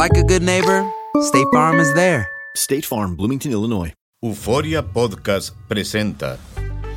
like 0.00 0.16
a 0.16 0.22
good 0.22 0.40
neighbor, 0.40 0.82
State 1.20 1.46
Farm 1.52 1.78
is 1.78 1.92
there. 1.92 2.26
State 2.56 2.86
Farm, 2.86 3.16
Bloomington, 3.16 3.52
Illinois. 3.52 3.92
Euforia 4.22 4.82
Podcast 4.82 5.54
presenta. 5.68 6.38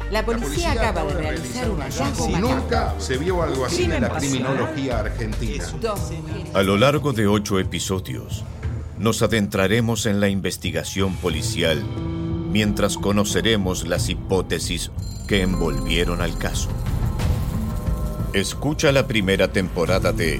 La 0.09 0.23
policía 0.23 0.71
acaba 0.71 1.03
de 1.03 1.13
realizar 1.15 1.69
un 1.69 1.81
hallazgo 1.81 2.27
Si 2.27 2.33
nunca 2.35 2.95
se 2.99 3.17
vio 3.17 3.43
algo 3.43 3.65
así 3.65 3.83
en 3.83 3.99
la 3.99 4.09
criminología 4.09 4.99
argentina. 4.99 5.65
A 6.53 6.63
lo 6.63 6.77
largo 6.77 7.11
de 7.11 7.27
ocho 7.27 7.59
episodios, 7.59 8.45
nos 8.97 9.21
adentraremos 9.21 10.05
en 10.05 10.21
la 10.21 10.29
investigación 10.29 11.17
policial 11.17 11.83
mientras 11.83 12.97
conoceremos 12.97 13.85
las 13.85 14.07
hipótesis 14.07 14.91
que 15.27 15.41
envolvieron 15.41 16.21
al 16.21 16.37
caso. 16.37 16.69
Escucha 18.31 18.93
la 18.93 19.07
primera 19.07 19.51
temporada 19.51 20.13
de 20.13 20.39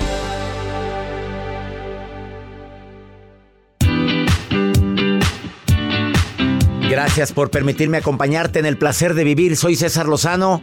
Gracias 6.91 7.31
por 7.31 7.49
permitirme 7.49 7.99
acompañarte 7.99 8.59
en 8.59 8.65
el 8.65 8.77
placer 8.77 9.13
de 9.13 9.23
vivir. 9.23 9.55
Soy 9.55 9.77
César 9.77 10.07
Lozano. 10.07 10.61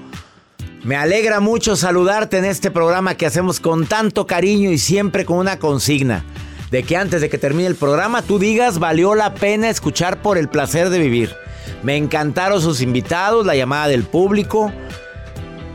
Me 0.85 0.95
alegra 0.95 1.41
mucho 1.41 1.75
saludarte 1.75 2.37
en 2.37 2.45
este 2.45 2.71
programa 2.71 3.15
que 3.15 3.25
hacemos 3.25 3.61
con 3.61 3.87
tanto 3.87 4.27
cariño 4.27 4.71
y 4.71 4.77
siempre 4.77 5.25
con 5.25 5.39
una 5.39 5.59
consigna. 5.59 6.27
De 6.71 6.83
que 6.83 6.99
antes 6.99 7.23
de 7.23 7.31
que 7.31 7.39
termine 7.39 7.67
el 7.67 7.77
programa 7.77 8.21
tú 8.21 8.39
digas 8.39 8.79
valió 8.79 9.15
la 9.15 9.33
pena 9.33 9.71
escuchar 9.71 10.21
por 10.21 10.37
el 10.37 10.51
placer 10.51 10.91
de 10.91 10.99
vivir. 10.99 11.35
Me 11.83 11.97
encantaron 11.97 12.61
sus 12.61 12.83
invitados, 12.83 13.47
la 13.47 13.57
llamada 13.57 13.89
del 13.89 14.03
público. 14.03 14.71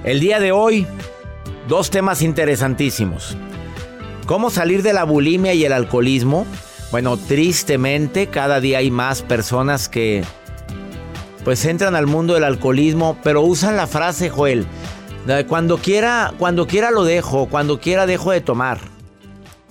El 0.03 0.19
día 0.19 0.39
de 0.39 0.51
hoy, 0.51 0.85
dos 1.67 1.89
temas 1.89 2.21
interesantísimos. 2.21 3.35
¿Cómo 4.27 4.51
salir 4.51 4.83
de 4.83 4.93
la 4.93 5.03
bulimia 5.03 5.55
y 5.55 5.65
el 5.65 5.73
alcoholismo? 5.73 6.45
Bueno, 6.91 7.17
tristemente 7.17 8.27
cada 8.27 8.59
día 8.59 8.77
hay 8.77 8.91
más 8.91 9.23
personas 9.23 9.89
que 9.89 10.23
pues 11.43 11.65
entran 11.65 11.95
al 11.95 12.07
mundo 12.07 12.33
del 12.33 12.43
alcoholismo, 12.43 13.17
pero 13.23 13.41
usan 13.41 13.75
la 13.75 13.87
frase, 13.87 14.29
Joel, 14.29 14.65
cuando 15.47 15.77
quiera, 15.77 16.33
cuando 16.37 16.67
quiera 16.67 16.91
lo 16.91 17.03
dejo, 17.03 17.47
cuando 17.47 17.79
quiera 17.79 18.05
dejo 18.05 18.31
de 18.31 18.41
tomar. 18.41 18.79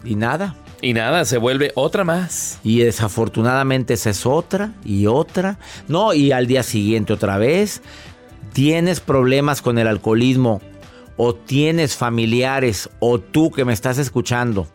Y 0.05 0.17
nada. 0.17 0.57
Y 0.81 0.95
nada, 0.95 1.25
se 1.25 1.39
vuelve 1.39 1.73
otra 1.77 2.05
más. 2.05 2.59
Y 2.65 2.81
desafortunadamente 2.81 3.95
esa 3.95 4.11
es 4.11 4.27
otra 4.27 4.73
y 4.85 5.07
otra. 5.07 5.59
No, 5.89 6.13
y 6.13 6.33
al 6.33 6.47
día 6.47 6.63
siguiente 6.63 7.13
otra 7.13 7.39
vez. 7.39 7.83
Tienes 8.53 9.01
problemas 9.01 9.63
con 9.63 9.79
el 9.79 9.87
alcoholismo 9.87 10.61
o 11.17 11.35
tienes 11.35 11.97
familiares 11.97 12.91
o 12.99 13.19
tú 13.19 13.51
que 13.51 13.65
me 13.65 13.73
estás 13.73 13.99
escuchando. 13.99 14.67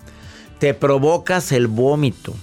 Te 0.59 0.73
provocas 0.73 1.51
el 1.51 1.67
vómito 1.67 2.33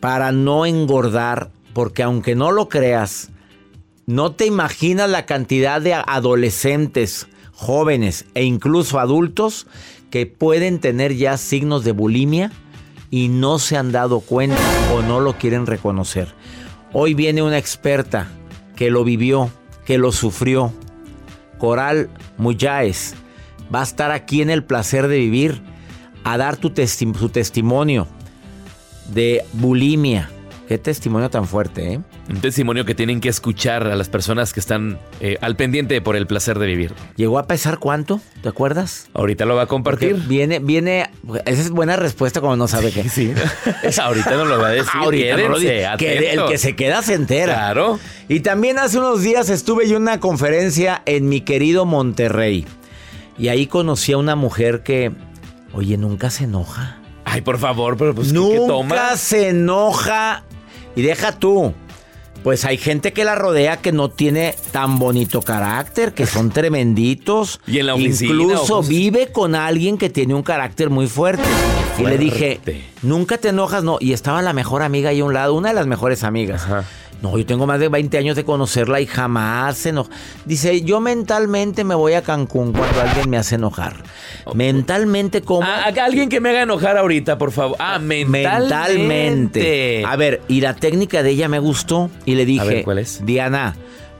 para 0.00 0.32
no 0.32 0.66
engordar 0.66 1.50
porque 1.72 2.02
aunque 2.02 2.34
no 2.34 2.50
lo 2.50 2.68
creas, 2.68 3.30
no 4.06 4.32
te 4.32 4.46
imaginas 4.46 5.10
la 5.10 5.26
cantidad 5.26 5.80
de 5.80 5.94
adolescentes, 5.94 7.26
jóvenes 7.52 8.26
e 8.34 8.44
incluso 8.44 9.00
adultos 9.00 9.66
que 10.10 10.26
pueden 10.26 10.78
tener 10.78 11.16
ya 11.16 11.36
signos 11.36 11.84
de 11.84 11.92
bulimia 11.92 12.52
y 13.10 13.28
no 13.28 13.58
se 13.58 13.76
han 13.76 13.90
dado 13.90 14.20
cuenta 14.20 14.60
o 14.94 15.02
no 15.02 15.20
lo 15.20 15.36
quieren 15.38 15.66
reconocer. 15.66 16.32
Hoy 16.92 17.14
viene 17.14 17.42
una 17.42 17.58
experta 17.58 18.28
que 18.76 18.90
lo 18.90 19.02
vivió, 19.02 19.50
que 19.84 19.98
lo 19.98 20.12
sufrió. 20.12 20.72
Coral 21.58 22.08
Muyáez 22.38 23.14
va 23.74 23.80
a 23.80 23.84
estar 23.84 24.12
aquí 24.12 24.40
en 24.40 24.50
el 24.50 24.62
placer 24.62 25.08
de 25.08 25.18
vivir 25.18 25.62
a 26.22 26.36
dar 26.36 26.56
tu 26.56 26.72
su 26.76 27.28
testimonio 27.28 28.06
de 29.12 29.44
bulimia. 29.52 30.30
Qué 30.68 30.78
testimonio 30.78 31.30
tan 31.30 31.46
fuerte, 31.46 31.94
¿eh? 31.94 32.00
Un 32.28 32.40
testimonio 32.40 32.84
que 32.84 32.94
tienen 32.96 33.20
que 33.20 33.28
escuchar 33.28 33.86
a 33.86 33.94
las 33.94 34.08
personas 34.08 34.52
que 34.52 34.58
están 34.58 34.98
eh, 35.20 35.38
al 35.40 35.54
pendiente 35.54 36.00
por 36.00 36.16
el 36.16 36.26
placer 36.26 36.58
de 36.58 36.66
vivir. 36.66 36.92
¿Llegó 37.14 37.38
a 37.38 37.46
pesar 37.46 37.78
cuánto? 37.78 38.20
¿Te 38.42 38.48
acuerdas? 38.48 39.06
Ahorita 39.14 39.44
lo 39.44 39.54
va 39.54 39.62
a 39.62 39.66
Porque 39.66 39.74
compartir. 40.08 40.14
viene, 40.26 40.58
viene, 40.58 41.08
esa 41.44 41.60
es 41.62 41.70
buena 41.70 41.94
respuesta 41.94 42.40
cuando 42.40 42.56
no 42.56 42.66
sabe 42.68 42.90
qué. 42.90 43.08
Sí. 43.08 43.32
Ahorita 44.02 44.32
no 44.36 44.44
lo 44.44 44.58
va 44.58 44.68
a 44.68 44.70
decir. 44.72 44.90
Ahorita 44.94 45.36
no 45.36 45.48
lo 45.50 45.58
dice. 45.60 45.86
Que 45.98 46.32
el 46.32 46.44
que 46.46 46.58
se 46.58 46.74
queda 46.74 47.00
se 47.02 47.14
entera. 47.14 47.54
Claro. 47.54 48.00
Y 48.28 48.40
también 48.40 48.78
hace 48.80 48.98
unos 48.98 49.22
días 49.22 49.48
estuve 49.48 49.88
yo 49.88 49.96
en 49.96 50.02
una 50.02 50.18
conferencia 50.18 51.02
en 51.06 51.28
mi 51.28 51.42
querido 51.42 51.84
Monterrey. 51.84 52.66
Y 53.38 53.48
ahí 53.48 53.68
conocí 53.68 54.12
a 54.12 54.18
una 54.18 54.34
mujer 54.34 54.82
que, 54.82 55.12
oye, 55.72 55.96
nunca 55.96 56.30
se 56.30 56.44
enoja. 56.44 56.98
Ay, 57.24 57.42
por 57.42 57.58
favor, 57.58 57.96
pero 57.96 58.14
pues 58.16 58.28
¿qué- 58.28 58.34
¿qué 58.34 58.38
nunca 58.40 58.66
toma? 58.66 59.16
se 59.16 59.50
enoja. 59.50 60.42
Y 60.96 61.02
deja 61.02 61.32
tú. 61.32 61.72
Pues 62.42 62.64
hay 62.64 62.78
gente 62.78 63.12
que 63.12 63.24
la 63.24 63.34
rodea 63.34 63.78
que 63.78 63.92
no 63.92 64.08
tiene 64.10 64.54
tan 64.70 64.98
bonito 64.98 65.42
carácter, 65.42 66.14
que 66.14 66.26
son 66.26 66.50
tremenditos. 66.50 67.60
Y 67.66 67.78
en 67.80 67.86
la 67.86 67.94
oficina, 67.94 68.32
Incluso 68.32 68.82
vive 68.82 69.28
con 69.32 69.54
alguien 69.54 69.98
que 69.98 70.10
tiene 70.10 70.34
un 70.34 70.42
carácter 70.42 70.90
muy 70.90 71.06
fuerte. 71.08 71.42
Y 71.98 72.02
le 72.02 72.18
dije, 72.18 72.60
Fuerte. 72.62 72.84
nunca 73.02 73.38
te 73.38 73.48
enojas, 73.48 73.82
no. 73.82 73.98
Y 74.00 74.12
estaba 74.12 74.42
la 74.42 74.52
mejor 74.52 74.82
amiga 74.82 75.10
ahí 75.10 75.20
a 75.20 75.24
un 75.24 75.34
lado, 75.34 75.54
una 75.54 75.70
de 75.70 75.74
las 75.74 75.86
mejores 75.86 76.22
amigas. 76.24 76.62
Ajá. 76.64 76.84
No, 77.22 77.36
yo 77.38 77.46
tengo 77.46 77.66
más 77.66 77.80
de 77.80 77.88
20 77.88 78.18
años 78.18 78.36
de 78.36 78.44
conocerla 78.44 79.00
y 79.00 79.06
jamás 79.06 79.78
se 79.78 79.88
enoja. 79.88 80.10
Dice, 80.44 80.82
yo 80.82 81.00
mentalmente 81.00 81.82
me 81.82 81.94
voy 81.94 82.12
a 82.12 82.22
Cancún 82.22 82.72
cuando 82.72 83.00
alguien 83.00 83.30
me 83.30 83.38
hace 83.38 83.54
enojar. 83.54 83.96
Mentalmente 84.54 85.40
como... 85.40 85.66
Ah, 85.66 85.92
alguien 86.02 86.28
que 86.28 86.40
me 86.40 86.50
haga 86.50 86.62
enojar 86.62 86.98
ahorita, 86.98 87.38
por 87.38 87.52
favor. 87.52 87.76
Ah, 87.80 87.98
mentalmente. 87.98 88.58
Mentalmente. 88.58 90.02
A 90.06 90.16
ver, 90.16 90.42
y 90.48 90.60
la 90.60 90.74
técnica 90.74 91.22
de 91.22 91.30
ella 91.30 91.48
me 91.48 91.58
gustó 91.58 92.10
y 92.24 92.34
le 92.34 92.44
dije, 92.44 92.66
ver, 92.66 92.84
¿cuál 92.84 92.98
es? 92.98 93.24
Diana, 93.24 93.74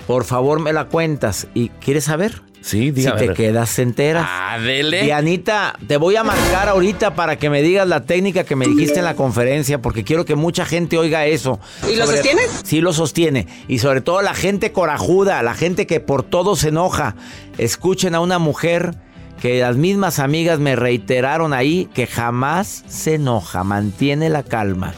por 0.06 0.24
favor 0.24 0.60
me 0.60 0.72
la 0.72 0.86
cuentas. 0.86 1.48
¿Y 1.52 1.68
quieres 1.68 2.04
saber? 2.04 2.45
Sí, 2.66 2.92
Si 2.96 3.08
te 3.12 3.32
quedas 3.32 3.78
enteras. 3.78 4.26
Ah, 4.28 4.58
dele. 4.58 5.04
Dianita, 5.04 5.78
te 5.86 5.96
voy 5.98 6.16
a 6.16 6.24
marcar 6.24 6.68
ahorita 6.68 7.14
para 7.14 7.36
que 7.38 7.48
me 7.48 7.62
digas 7.62 7.86
la 7.86 8.00
técnica 8.02 8.42
que 8.42 8.56
me 8.56 8.66
dijiste 8.66 8.98
en 8.98 9.04
la 9.04 9.14
conferencia, 9.14 9.80
porque 9.80 10.02
quiero 10.02 10.24
que 10.24 10.34
mucha 10.34 10.64
gente 10.66 10.98
oiga 10.98 11.26
eso. 11.26 11.60
¿Y 11.88 11.94
lo 11.94 12.06
Sobre- 12.06 12.16
sostienes? 12.18 12.60
Sí, 12.64 12.80
lo 12.80 12.92
sostiene. 12.92 13.46
Y 13.68 13.78
sobre 13.78 14.00
todo 14.00 14.20
la 14.20 14.34
gente 14.34 14.72
corajuda, 14.72 15.40
la 15.44 15.54
gente 15.54 15.86
que 15.86 16.00
por 16.00 16.24
todo 16.24 16.56
se 16.56 16.70
enoja. 16.70 17.14
Escuchen 17.56 18.16
a 18.16 18.20
una 18.20 18.40
mujer 18.40 18.96
que 19.40 19.60
las 19.60 19.76
mismas 19.76 20.18
amigas 20.18 20.58
me 20.58 20.74
reiteraron 20.74 21.52
ahí 21.52 21.88
que 21.94 22.08
jamás 22.08 22.82
se 22.88 23.14
enoja, 23.14 23.62
mantiene 23.62 24.28
la 24.28 24.42
calma. 24.42 24.92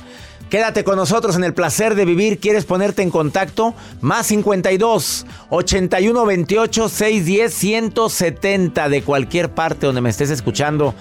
Quédate 0.51 0.83
con 0.83 0.97
nosotros 0.97 1.37
en 1.37 1.45
el 1.45 1.53
placer 1.53 1.95
de 1.95 2.07
vivir. 2.07 2.39
¿Quieres 2.39 2.65
ponerte 2.65 3.03
en 3.03 3.11
contacto? 3.11 3.75
Más 4.01 4.27
52 4.29 5.27
81 5.51 6.27
28 6.27 6.89
610 6.89 7.55
170 7.55 8.89
de 8.89 9.03
cualquier 9.03 9.51
parte 9.51 9.87
donde 9.87 10.01
me 10.01 10.09
estés 10.09 10.31
escuchando. 10.31 10.95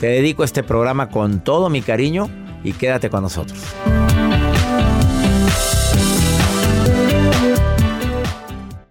Te 0.00 0.08
dedico 0.08 0.42
este 0.42 0.64
programa 0.64 1.10
con 1.10 1.44
todo 1.44 1.70
mi 1.70 1.80
cariño 1.80 2.28
y 2.64 2.72
quédate 2.72 3.08
con 3.08 3.22
nosotros. 3.22 3.58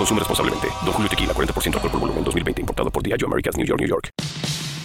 Consume 0.00 0.20
responsablemente. 0.20 0.68
Don 0.82 0.94
Julio 0.94 1.10
Tequila, 1.10 1.34
40% 1.34 1.74
alcohol 1.74 1.90
por 1.90 2.00
volumen, 2.00 2.24
2020. 2.24 2.62
Importado 2.62 2.90
por 2.90 3.02
Diageo 3.02 3.26
Americas, 3.26 3.54
New 3.58 3.66
York, 3.66 3.80
New 3.80 3.88
York. 3.88 4.08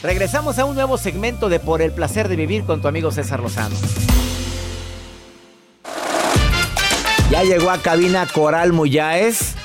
Regresamos 0.04 0.60
a 0.60 0.66
un 0.66 0.76
nuevo 0.76 0.98
segmento 0.98 1.48
de 1.48 1.62
Por 1.62 1.82
el 1.82 1.94
Placer 1.94 2.28
de 2.28 2.36
Vivir 2.36 2.66
con 2.66 2.82
tu 2.82 2.90
amigo 2.90 3.12
César 3.12 3.40
Lozano. 3.40 3.78
Ya 7.32 7.44
llegó 7.44 7.70
a 7.70 7.78
cabina 7.78 8.28
Coral 8.28 8.74
Muyáez, 8.74 9.56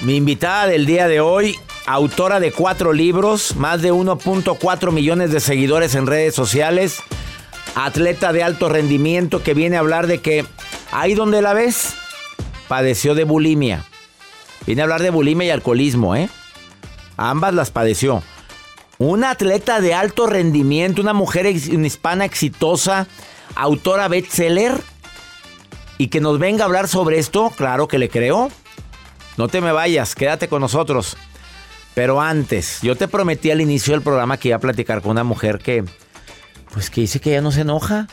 mi 0.00 0.16
invitada 0.16 0.68
del 0.68 0.86
día 0.86 1.08
de 1.08 1.20
hoy, 1.20 1.58
autora 1.84 2.40
de 2.40 2.50
cuatro 2.50 2.94
libros, 2.94 3.56
más 3.56 3.82
de 3.82 3.92
1.4 3.92 4.92
millones 4.92 5.30
de 5.30 5.40
seguidores 5.40 5.94
en 5.94 6.06
redes 6.06 6.34
sociales, 6.34 7.02
atleta 7.74 8.32
de 8.32 8.42
alto 8.42 8.70
rendimiento 8.70 9.42
que 9.42 9.52
viene 9.52 9.76
a 9.76 9.80
hablar 9.80 10.06
de 10.06 10.22
que 10.22 10.46
ahí 10.90 11.14
donde 11.14 11.42
la 11.42 11.52
ves, 11.52 11.92
padeció 12.66 13.14
de 13.14 13.24
bulimia. 13.24 13.84
Viene 14.66 14.82
a 14.82 14.84
hablar 14.84 15.02
de 15.02 15.10
bulimia 15.10 15.48
y 15.48 15.50
alcoholismo, 15.50 16.14
¿eh? 16.14 16.28
Ambas 17.16 17.54
las 17.54 17.70
padeció. 17.70 18.22
Una 18.98 19.30
atleta 19.30 19.80
de 19.80 19.94
alto 19.94 20.26
rendimiento, 20.26 21.00
una 21.00 21.14
mujer 21.14 21.46
hispana 21.46 22.24
exitosa, 22.24 23.06
autora 23.54 24.08
bestseller, 24.08 24.80
y 26.00 26.08
que 26.08 26.20
nos 26.20 26.38
venga 26.38 26.64
a 26.64 26.66
hablar 26.66 26.88
sobre 26.88 27.18
esto, 27.18 27.52
claro 27.54 27.86
que 27.86 27.98
le 27.98 28.08
creo. 28.08 28.50
No 29.36 29.48
te 29.48 29.60
me 29.60 29.70
vayas, 29.70 30.14
quédate 30.14 30.48
con 30.48 30.62
nosotros. 30.62 31.16
Pero 31.94 32.22
antes, 32.22 32.78
yo 32.80 32.96
te 32.96 33.08
prometí 33.08 33.50
al 33.50 33.60
inicio 33.60 33.92
del 33.92 34.02
programa 34.02 34.38
que 34.38 34.48
iba 34.48 34.56
a 34.56 34.60
platicar 34.60 35.02
con 35.02 35.10
una 35.10 35.24
mujer 35.24 35.58
que, 35.58 35.84
pues 36.72 36.88
que 36.90 37.00
dice 37.00 37.20
que 37.20 37.30
ella 37.30 37.40
no 37.40 37.50
se 37.52 37.62
enoja. 37.62 38.06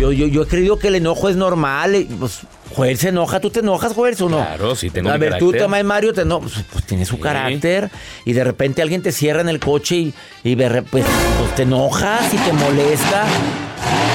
Yo, 0.00 0.12
yo, 0.12 0.26
yo 0.26 0.42
he 0.42 0.46
creído 0.46 0.78
que 0.78 0.88
el 0.88 0.94
enojo 0.94 1.28
es 1.28 1.36
normal. 1.36 2.06
Pues, 2.18 2.40
Joel 2.74 2.96
se 2.98 3.08
enoja, 3.08 3.40
¿tú 3.40 3.50
te 3.50 3.60
enojas, 3.60 3.92
Joel, 3.94 4.16
o 4.20 4.28
no? 4.28 4.36
Claro, 4.38 4.74
sí 4.76 4.88
tengo 4.90 5.10
A 5.10 5.14
mi 5.14 5.18
ver, 5.20 5.38
tú. 5.38 5.52
Tomás 5.52 5.84
Mario, 5.84 6.12
te 6.12 6.22
enojas. 6.22 6.52
Pues, 6.52 6.64
pues, 6.72 6.84
tiene 6.86 7.04
su 7.04 7.16
Sí. 7.16 7.22
carácter. 7.22 7.90
Y 8.24 8.32
de 8.32 8.44
repente 8.44 8.80
alguien 8.82 9.02
te 9.02 9.12
cierra 9.12 9.40
en 9.42 9.48
el 9.48 9.58
coche 9.60 9.96
y, 9.96 10.14
y 10.44 10.54
de 10.54 10.68
re- 10.68 10.82
pues, 10.82 11.04
pues, 11.38 11.54
te 11.54 11.62
enojas 11.62 12.32
y 12.32 12.36
te 12.38 12.52
molesta. 12.52 13.24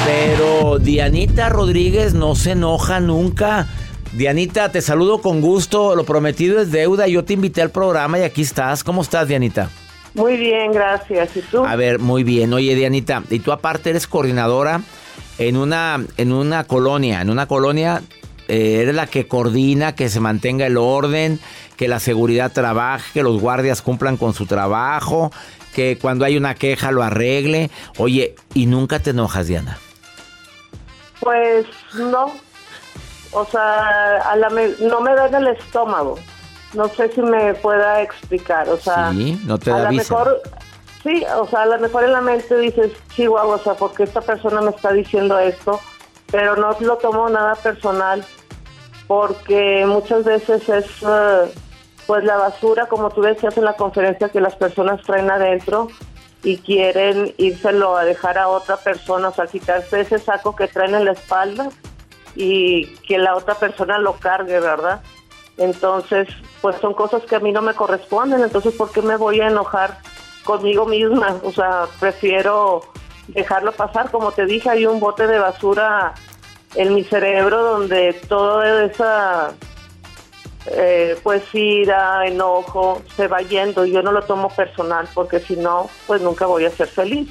Pero 0.05 0.79
Dianita 0.79 1.49
Rodríguez 1.49 2.13
no 2.13 2.35
se 2.35 2.51
enoja 2.51 2.99
nunca. 2.99 3.67
Dianita, 4.13 4.69
te 4.69 4.81
saludo 4.81 5.21
con 5.21 5.41
gusto. 5.41 5.95
Lo 5.95 6.03
prometido 6.03 6.59
es 6.61 6.71
deuda. 6.71 7.07
Yo 7.07 7.23
te 7.23 7.33
invité 7.33 7.61
al 7.61 7.69
programa 7.71 8.19
y 8.19 8.23
aquí 8.23 8.41
estás. 8.41 8.83
¿Cómo 8.83 9.01
estás, 9.01 9.27
Dianita? 9.27 9.69
Muy 10.15 10.37
bien, 10.37 10.71
gracias. 10.71 11.35
¿Y 11.35 11.41
tú? 11.41 11.65
A 11.65 11.75
ver, 11.75 11.99
muy 11.99 12.23
bien. 12.23 12.53
Oye, 12.53 12.75
Dianita, 12.75 13.23
y 13.29 13.39
tú 13.39 13.51
aparte 13.51 13.89
eres 13.89 14.05
coordinadora 14.07 14.81
en 15.39 15.57
una, 15.57 16.03
en 16.17 16.31
una 16.31 16.63
colonia, 16.65 17.21
en 17.21 17.29
una 17.31 17.47
colonia, 17.47 18.01
eh, 18.47 18.79
eres 18.83 18.93
la 18.93 19.07
que 19.07 19.27
coordina 19.27 19.95
que 19.95 20.09
se 20.09 20.19
mantenga 20.19 20.67
el 20.67 20.77
orden, 20.77 21.39
que 21.77 21.87
la 21.87 21.99
seguridad 21.99 22.51
trabaje, 22.51 23.09
que 23.13 23.23
los 23.23 23.41
guardias 23.41 23.81
cumplan 23.81 24.17
con 24.17 24.33
su 24.35 24.45
trabajo, 24.45 25.31
que 25.73 25.97
cuando 25.99 26.25
hay 26.25 26.37
una 26.37 26.53
queja 26.53 26.91
lo 26.91 27.01
arregle. 27.01 27.71
Oye, 27.97 28.35
y 28.53 28.67
nunca 28.67 28.99
te 28.99 29.09
enojas, 29.09 29.47
Diana. 29.47 29.79
Pues 31.19 31.65
no. 31.95 32.33
O 33.31 33.45
sea, 33.45 34.17
a 34.29 34.35
la 34.35 34.49
me- 34.51 34.75
no 34.81 35.01
me 35.01 35.15
da 35.15 35.27
en 35.27 35.35
el 35.35 35.47
estómago. 35.47 36.19
No 36.73 36.87
sé 36.89 37.11
si 37.13 37.21
me 37.21 37.53
pueda 37.55 38.01
explicar. 38.01 38.69
O 38.69 38.77
sea, 38.77 39.11
Sí, 39.11 39.39
no 39.45 39.57
te 39.57 39.71
a 39.71 39.79
lo 39.79 39.91
mejor, 39.91 40.41
sí, 41.03 41.23
o 41.37 41.47
sea, 41.47 41.63
a 41.63 41.65
lo 41.65 41.79
mejor 41.79 42.03
en 42.03 42.13
la 42.13 42.21
mente 42.21 42.57
dices, 42.57 42.91
Chihuahua, 43.15 43.55
o 43.55 43.59
sea, 43.59 43.73
porque 43.75 44.03
esta 44.03 44.21
persona 44.21 44.61
me 44.61 44.71
está 44.71 44.91
diciendo 44.91 45.37
esto, 45.39 45.79
pero 46.31 46.55
no 46.55 46.75
lo 46.79 46.97
tomo 46.97 47.29
nada 47.29 47.55
personal, 47.55 48.25
porque 49.07 49.85
muchas 49.87 50.23
veces 50.23 50.67
es, 50.67 50.85
eh, 51.03 51.53
pues, 52.07 52.23
la 52.23 52.37
basura, 52.37 52.87
como 52.87 53.09
tú 53.11 53.21
decías 53.21 53.57
en 53.57 53.65
la 53.65 53.73
conferencia, 53.73 54.29
que 54.29 54.41
las 54.41 54.55
personas 54.55 55.01
traen 55.03 55.29
adentro 55.29 55.89
y 56.43 56.57
quieren 56.57 57.33
írselo 57.37 57.95
a 57.95 58.03
dejar 58.03 58.37
a 58.37 58.49
otra 58.49 58.77
persona, 58.77 59.29
o 59.29 59.33
sea, 59.33 59.47
quitarse 59.47 60.01
ese 60.01 60.19
saco 60.19 60.55
que 60.55 60.67
traen 60.67 60.95
en 60.95 61.05
la 61.05 61.13
espalda 61.13 61.69
y 62.35 62.87
que 63.07 63.17
la 63.17 63.35
otra 63.35 63.55
persona 63.55 63.97
lo 63.99 64.13
cargue, 64.13 64.59
¿verdad? 64.59 65.01
Entonces, 65.57 66.27
pues 66.61 66.75
son 66.77 66.93
cosas 66.93 67.23
que 67.23 67.35
a 67.35 67.39
mí 67.39 67.51
no 67.51 67.61
me 67.61 67.73
corresponden, 67.73 68.41
entonces 68.41 68.73
¿por 68.73 68.91
qué 68.91 69.01
me 69.01 69.17
voy 69.17 69.39
a 69.39 69.47
enojar 69.47 69.99
conmigo 70.43 70.85
misma? 70.85 71.39
O 71.43 71.51
sea, 71.51 71.85
prefiero 71.99 72.81
dejarlo 73.27 73.71
pasar, 73.71 74.09
como 74.09 74.31
te 74.31 74.45
dije, 74.45 74.69
hay 74.69 74.85
un 74.85 74.99
bote 74.99 75.27
de 75.27 75.39
basura 75.39 76.13
en 76.75 76.95
mi 76.95 77.03
cerebro 77.03 77.61
donde 77.61 78.13
toda 78.27 78.85
esa 78.85 79.53
eh, 80.65 81.17
pues 81.21 81.43
ira, 81.53 82.25
enojo 82.25 83.01
se 83.15 83.27
va 83.27 83.41
yendo, 83.41 83.85
yo 83.85 84.01
no 84.01 84.11
lo 84.11 84.23
tomo 84.23 84.49
personal 84.49 85.07
porque 85.13 85.39
si 85.39 85.55
no, 85.55 85.89
pues 86.07 86.21
nunca 86.21 86.45
voy 86.45 86.65
a 86.65 86.71
ser 86.71 86.87
feliz. 86.87 87.29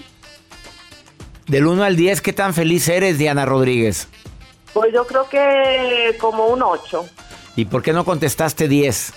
Del 1.46 1.66
1 1.66 1.82
al 1.82 1.96
10, 1.96 2.20
¿qué 2.20 2.32
tan 2.32 2.54
feliz 2.54 2.88
eres, 2.88 3.18
Diana 3.18 3.44
Rodríguez? 3.44 4.08
Pues 4.72 4.92
yo 4.92 5.06
creo 5.06 5.28
que 5.28 6.16
como 6.20 6.46
un 6.46 6.62
8. 6.62 7.04
¿Y 7.56 7.64
por 7.66 7.82
qué 7.82 7.92
no 7.92 8.04
contestaste 8.04 8.68
10? 8.68 9.12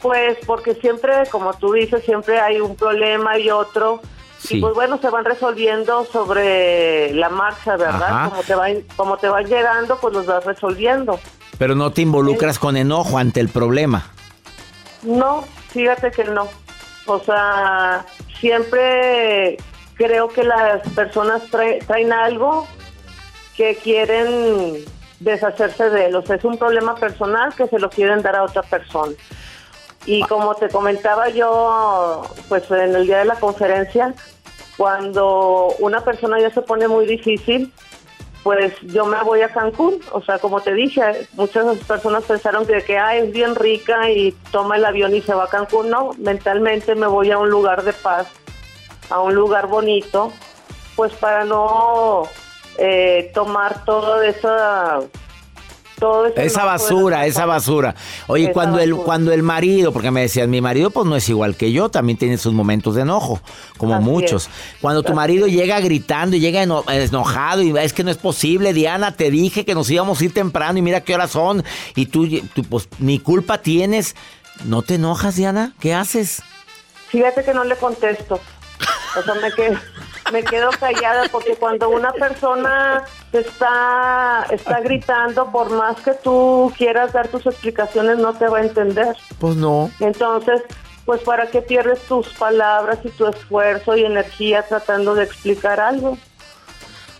Pues 0.00 0.38
porque 0.46 0.74
siempre, 0.74 1.12
como 1.30 1.54
tú 1.54 1.72
dices, 1.72 2.04
siempre 2.04 2.40
hay 2.40 2.60
un 2.60 2.74
problema 2.76 3.38
y 3.38 3.50
otro. 3.50 4.00
Sí. 4.38 4.56
Y 4.56 4.60
pues 4.60 4.74
bueno, 4.74 4.98
se 5.00 5.08
van 5.10 5.24
resolviendo 5.24 6.04
sobre 6.06 7.12
la 7.14 7.28
marcha, 7.28 7.76
¿verdad? 7.76 8.02
Ajá. 8.02 8.30
Como 8.30 8.42
te, 8.42 8.54
van, 8.56 8.80
como 8.96 9.16
te 9.16 9.28
van 9.28 9.46
llegando, 9.46 9.98
pues 10.00 10.14
los 10.14 10.26
vas 10.26 10.44
resolviendo. 10.44 11.20
Pero 11.58 11.76
no 11.76 11.92
te 11.92 12.02
involucras 12.02 12.58
con 12.58 12.76
enojo 12.76 13.18
ante 13.18 13.38
el 13.38 13.48
problema. 13.48 14.10
No, 15.02 15.44
fíjate 15.70 16.10
que 16.10 16.24
no. 16.24 16.48
O 17.06 17.20
sea, 17.20 18.04
siempre 18.40 19.56
creo 19.94 20.28
que 20.28 20.42
las 20.42 20.80
personas 20.90 21.42
trae- 21.50 21.84
traen 21.86 22.12
algo 22.12 22.66
que 23.56 23.76
quieren 23.76 24.84
deshacerse 25.22 25.90
de 25.90 26.06
él. 26.06 26.16
O 26.16 26.22
sea, 26.22 26.36
es 26.36 26.44
un 26.44 26.58
problema 26.58 26.94
personal 26.94 27.54
que 27.54 27.66
se 27.66 27.78
lo 27.78 27.90
quieren 27.90 28.22
dar 28.22 28.36
a 28.36 28.44
otra 28.44 28.62
persona. 28.62 29.12
Y 30.04 30.22
como 30.22 30.54
te 30.54 30.68
comentaba 30.68 31.28
yo, 31.28 32.22
pues 32.48 32.70
en 32.70 32.94
el 32.94 33.06
día 33.06 33.18
de 33.18 33.24
la 33.26 33.36
conferencia, 33.36 34.14
cuando 34.76 35.68
una 35.78 36.02
persona 36.02 36.40
ya 36.40 36.50
se 36.50 36.62
pone 36.62 36.88
muy 36.88 37.06
difícil, 37.06 37.72
pues 38.42 38.74
yo 38.82 39.06
me 39.06 39.22
voy 39.22 39.42
a 39.42 39.48
Cancún. 39.48 40.00
O 40.10 40.20
sea, 40.22 40.38
como 40.38 40.60
te 40.60 40.74
dije, 40.74 41.28
muchas 41.34 41.78
personas 41.78 42.24
pensaron 42.24 42.66
que, 42.66 42.82
que 42.82 42.98
ah, 42.98 43.16
es 43.16 43.32
bien 43.32 43.54
rica 43.54 44.10
y 44.10 44.32
toma 44.50 44.76
el 44.76 44.84
avión 44.84 45.14
y 45.14 45.22
se 45.22 45.34
va 45.34 45.44
a 45.44 45.48
Cancún. 45.48 45.90
No, 45.90 46.10
mentalmente 46.18 46.96
me 46.96 47.06
voy 47.06 47.30
a 47.30 47.38
un 47.38 47.50
lugar 47.50 47.84
de 47.84 47.92
paz, 47.92 48.26
a 49.08 49.20
un 49.20 49.34
lugar 49.34 49.68
bonito 49.68 50.32
pues 50.96 51.12
para 51.14 51.44
no 51.44 52.24
eh, 52.78 53.30
tomar 53.34 53.84
todo 53.84 54.22
esa 54.22 55.00
todo 55.98 56.26
Esa 56.34 56.64
basura, 56.64 57.26
esa 57.26 57.46
basura. 57.46 57.94
Oye, 58.26 58.44
Esa 58.46 58.52
cuando 58.54 58.80
el 58.80 58.96
cuando 58.96 59.32
el 59.32 59.44
marido, 59.44 59.92
porque 59.92 60.10
me 60.10 60.22
decían, 60.22 60.50
mi 60.50 60.60
marido 60.60 60.90
pues 60.90 61.06
no 61.06 61.14
es 61.14 61.28
igual 61.28 61.54
que 61.54 61.70
yo, 61.70 61.90
también 61.90 62.18
tiene 62.18 62.38
sus 62.38 62.52
momentos 62.52 62.96
de 62.96 63.02
enojo, 63.02 63.40
como 63.78 63.94
Así 63.94 64.04
muchos. 64.04 64.46
es. 64.46 64.50
Cuando 64.80 65.04
tu 65.04 65.14
marido 65.14 65.46
llega 65.46 65.78
gritando 65.78 66.34
y 66.34 66.40
llega 66.40 66.60
eno- 66.62 66.82
enojado 66.88 67.62
y 67.62 67.76
es 67.78 67.92
que 67.92 68.02
no 68.02 68.10
es 68.10 68.16
posible, 68.16 68.72
Diana, 68.72 69.14
te 69.14 69.30
dije 69.30 69.64
que 69.64 69.76
nos 69.76 69.88
íbamos 69.90 70.20
a 70.20 70.24
ir 70.24 70.34
temprano 70.34 70.76
y 70.76 70.82
mira 70.82 71.02
qué 71.02 71.14
horas 71.14 71.30
son 71.30 71.62
y 71.94 72.06
tú, 72.06 72.26
tú 72.52 72.64
pues 72.64 72.88
ni 72.98 73.20
culpa 73.20 73.58
tienes. 73.58 74.16
¿No 74.64 74.82
te 74.82 74.96
enojas, 74.96 75.36
Diana? 75.36 75.72
¿Qué 75.78 75.94
haces? 75.94 76.42
Fíjate 77.10 77.44
que 77.44 77.54
no 77.54 77.62
le 77.62 77.76
contesto. 77.76 78.40
O 79.18 79.22
sea, 79.22 79.34
me 79.34 79.52
quedo, 79.52 79.78
me 80.32 80.42
quedo 80.42 80.70
callada 80.70 81.24
porque 81.30 81.54
cuando 81.56 81.90
una 81.90 82.12
persona 82.12 83.04
te 83.30 83.40
está, 83.40 84.46
está 84.50 84.80
gritando, 84.80 85.52
por 85.52 85.70
más 85.70 86.00
que 86.00 86.12
tú 86.14 86.72
quieras 86.76 87.12
dar 87.12 87.28
tus 87.28 87.46
explicaciones, 87.46 88.18
no 88.18 88.32
te 88.32 88.48
va 88.48 88.58
a 88.58 88.62
entender. 88.62 89.16
Pues 89.38 89.56
no. 89.56 89.90
Entonces, 90.00 90.62
pues 91.04 91.20
para 91.20 91.46
qué 91.48 91.62
pierdes 91.62 92.00
tus 92.02 92.28
palabras 92.30 92.98
y 93.04 93.10
tu 93.10 93.26
esfuerzo 93.26 93.96
y 93.96 94.04
energía 94.04 94.62
tratando 94.62 95.14
de 95.14 95.24
explicar 95.24 95.78
algo. 95.78 96.18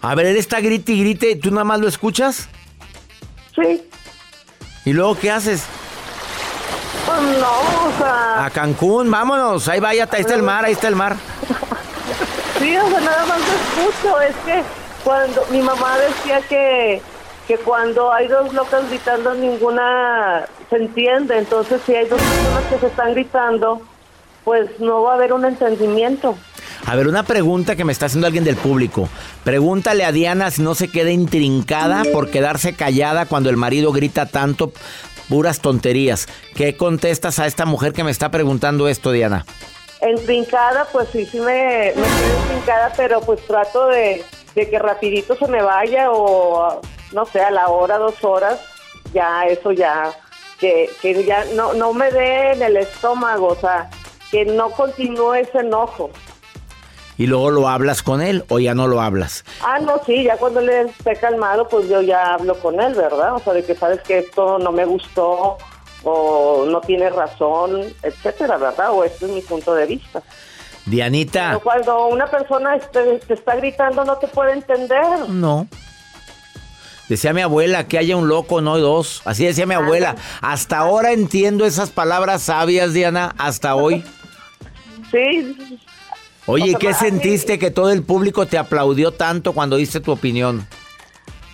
A 0.00 0.14
ver, 0.14 0.26
él 0.26 0.36
está 0.36 0.60
grite 0.60 0.92
y 0.92 1.00
grite, 1.00 1.36
¿tú 1.36 1.50
nada 1.50 1.64
más 1.64 1.80
lo 1.80 1.86
escuchas? 1.86 2.48
Sí, 3.54 3.86
¿Y 4.84 4.92
luego 4.92 5.16
qué 5.16 5.30
haces? 5.30 5.64
pues 7.06 7.20
no, 7.38 7.60
o 7.60 7.98
sea, 7.98 8.46
A 8.46 8.50
Cancún, 8.50 9.10
vámonos, 9.10 9.68
ahí 9.68 9.80
vaya, 9.80 10.08
ahí 10.10 10.20
está 10.20 10.34
el 10.34 10.42
mar, 10.42 10.64
ahí 10.64 10.72
está 10.72 10.88
el 10.88 10.96
mar. 10.96 11.16
Sí, 12.62 12.76
o 12.76 12.88
sea, 12.88 13.00
nada 13.00 13.26
más 13.26 13.38
lo 13.38 13.86
escucho. 13.86 14.20
Es 14.20 14.36
que 14.44 14.62
cuando 15.04 15.44
mi 15.50 15.60
mamá 15.60 15.98
decía 15.98 16.40
que, 16.48 17.02
que 17.48 17.58
cuando 17.58 18.12
hay 18.12 18.28
dos 18.28 18.52
locas 18.54 18.88
gritando, 18.88 19.34
ninguna 19.34 20.46
se 20.70 20.76
entiende. 20.76 21.38
Entonces, 21.38 21.80
si 21.84 21.94
hay 21.94 22.06
dos 22.06 22.20
personas 22.20 22.64
que 22.70 22.78
se 22.78 22.86
están 22.86 23.12
gritando, 23.12 23.82
pues 24.44 24.78
no 24.78 25.02
va 25.02 25.12
a 25.12 25.14
haber 25.16 25.32
un 25.32 25.44
entendimiento. 25.44 26.36
A 26.86 26.96
ver, 26.96 27.06
una 27.06 27.22
pregunta 27.22 27.76
que 27.76 27.84
me 27.84 27.92
está 27.92 28.06
haciendo 28.06 28.26
alguien 28.26 28.44
del 28.44 28.56
público. 28.56 29.08
Pregúntale 29.44 30.04
a 30.04 30.12
Diana 30.12 30.50
si 30.50 30.62
no 30.62 30.74
se 30.74 30.88
queda 30.88 31.10
intrincada 31.10 32.02
por 32.12 32.30
quedarse 32.30 32.74
callada 32.74 33.26
cuando 33.26 33.50
el 33.50 33.56
marido 33.56 33.92
grita 33.92 34.26
tanto 34.26 34.72
puras 35.28 35.60
tonterías. 35.60 36.26
¿Qué 36.56 36.76
contestas 36.76 37.38
a 37.38 37.46
esta 37.46 37.66
mujer 37.66 37.92
que 37.92 38.04
me 38.04 38.10
está 38.10 38.30
preguntando 38.30 38.88
esto, 38.88 39.12
Diana? 39.12 39.46
Entrincada, 40.02 40.86
pues 40.92 41.08
sí, 41.10 41.24
sí 41.24 41.38
me, 41.38 41.92
me 41.94 42.02
quedo 42.02 42.42
entrincada, 42.42 42.92
pero 42.96 43.20
pues 43.20 43.40
trato 43.46 43.86
de, 43.86 44.24
de 44.54 44.68
que 44.68 44.78
rapidito 44.78 45.36
se 45.36 45.46
me 45.46 45.62
vaya 45.62 46.10
o, 46.10 46.80
no 47.12 47.24
sé, 47.26 47.40
a 47.40 47.50
la 47.52 47.68
hora, 47.68 47.98
dos 47.98 48.22
horas, 48.24 48.60
ya 49.14 49.46
eso 49.46 49.70
ya, 49.70 50.12
que, 50.58 50.90
que 51.00 51.24
ya 51.24 51.44
no, 51.54 51.72
no 51.74 51.92
me 51.92 52.10
dé 52.10 52.52
en 52.52 52.62
el 52.62 52.76
estómago, 52.78 53.48
o 53.48 53.56
sea, 53.56 53.90
que 54.32 54.44
no 54.44 54.70
continúe 54.70 55.34
ese 55.34 55.58
enojo. 55.58 56.10
Y 57.18 57.26
luego 57.26 57.50
lo 57.50 57.68
hablas 57.68 58.02
con 58.02 58.20
él 58.22 58.44
o 58.48 58.58
ya 58.58 58.74
no 58.74 58.88
lo 58.88 59.00
hablas. 59.00 59.44
Ah, 59.62 59.78
no, 59.78 60.00
sí, 60.04 60.24
ya 60.24 60.36
cuando 60.38 60.60
le 60.60 60.82
esté 60.82 61.14
calmado, 61.14 61.68
pues 61.68 61.88
yo 61.88 62.00
ya 62.00 62.34
hablo 62.34 62.56
con 62.56 62.80
él, 62.80 62.94
¿verdad? 62.94 63.34
O 63.34 63.38
sea, 63.38 63.52
de 63.52 63.62
que 63.62 63.76
sabes 63.76 64.00
que 64.00 64.18
esto 64.18 64.58
no 64.58 64.72
me 64.72 64.84
gustó 64.84 65.58
o 66.04 66.64
no 66.66 66.80
tiene 66.80 67.10
razón, 67.10 67.82
etcétera, 68.02 68.56
¿verdad? 68.56 68.90
O 68.92 69.04
este 69.04 69.26
es 69.26 69.30
mi 69.32 69.40
punto 69.42 69.74
de 69.74 69.86
vista. 69.86 70.22
Dianita. 70.86 71.48
Pero 71.50 71.60
cuando 71.60 72.06
una 72.08 72.26
persona 72.26 72.74
este- 72.76 73.18
te 73.26 73.34
está 73.34 73.54
gritando 73.56 74.04
no 74.04 74.16
te 74.18 74.26
puede 74.28 74.52
entender. 74.52 75.28
No. 75.28 75.66
Decía 77.08 77.32
mi 77.32 77.42
abuela 77.42 77.86
que 77.86 77.98
haya 77.98 78.16
un 78.16 78.26
loco, 78.28 78.60
no 78.60 78.78
dos. 78.78 79.22
Así 79.24 79.44
decía 79.44 79.66
mi 79.66 79.74
abuela. 79.74 80.16
Hasta 80.40 80.78
ahora 80.78 81.12
entiendo 81.12 81.66
esas 81.66 81.90
palabras 81.90 82.42
sabias, 82.42 82.94
Diana, 82.94 83.34
hasta 83.38 83.74
hoy. 83.74 84.04
Sí, 85.10 85.78
Oye, 86.46 86.64
O 86.64 86.66
¿y 86.66 86.70
sea, 86.70 86.78
qué 86.80 86.94
sentiste 86.94 87.58
que 87.58 87.70
todo 87.70 87.90
el 87.90 88.02
público 88.02 88.46
te 88.46 88.58
aplaudió 88.58 89.12
tanto 89.12 89.52
cuando 89.52 89.76
diste 89.76 90.00
tu 90.00 90.10
opinión? 90.10 90.66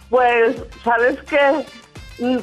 pues, 0.09 0.57
¿sabes 0.83 1.19
qué? 1.29 2.37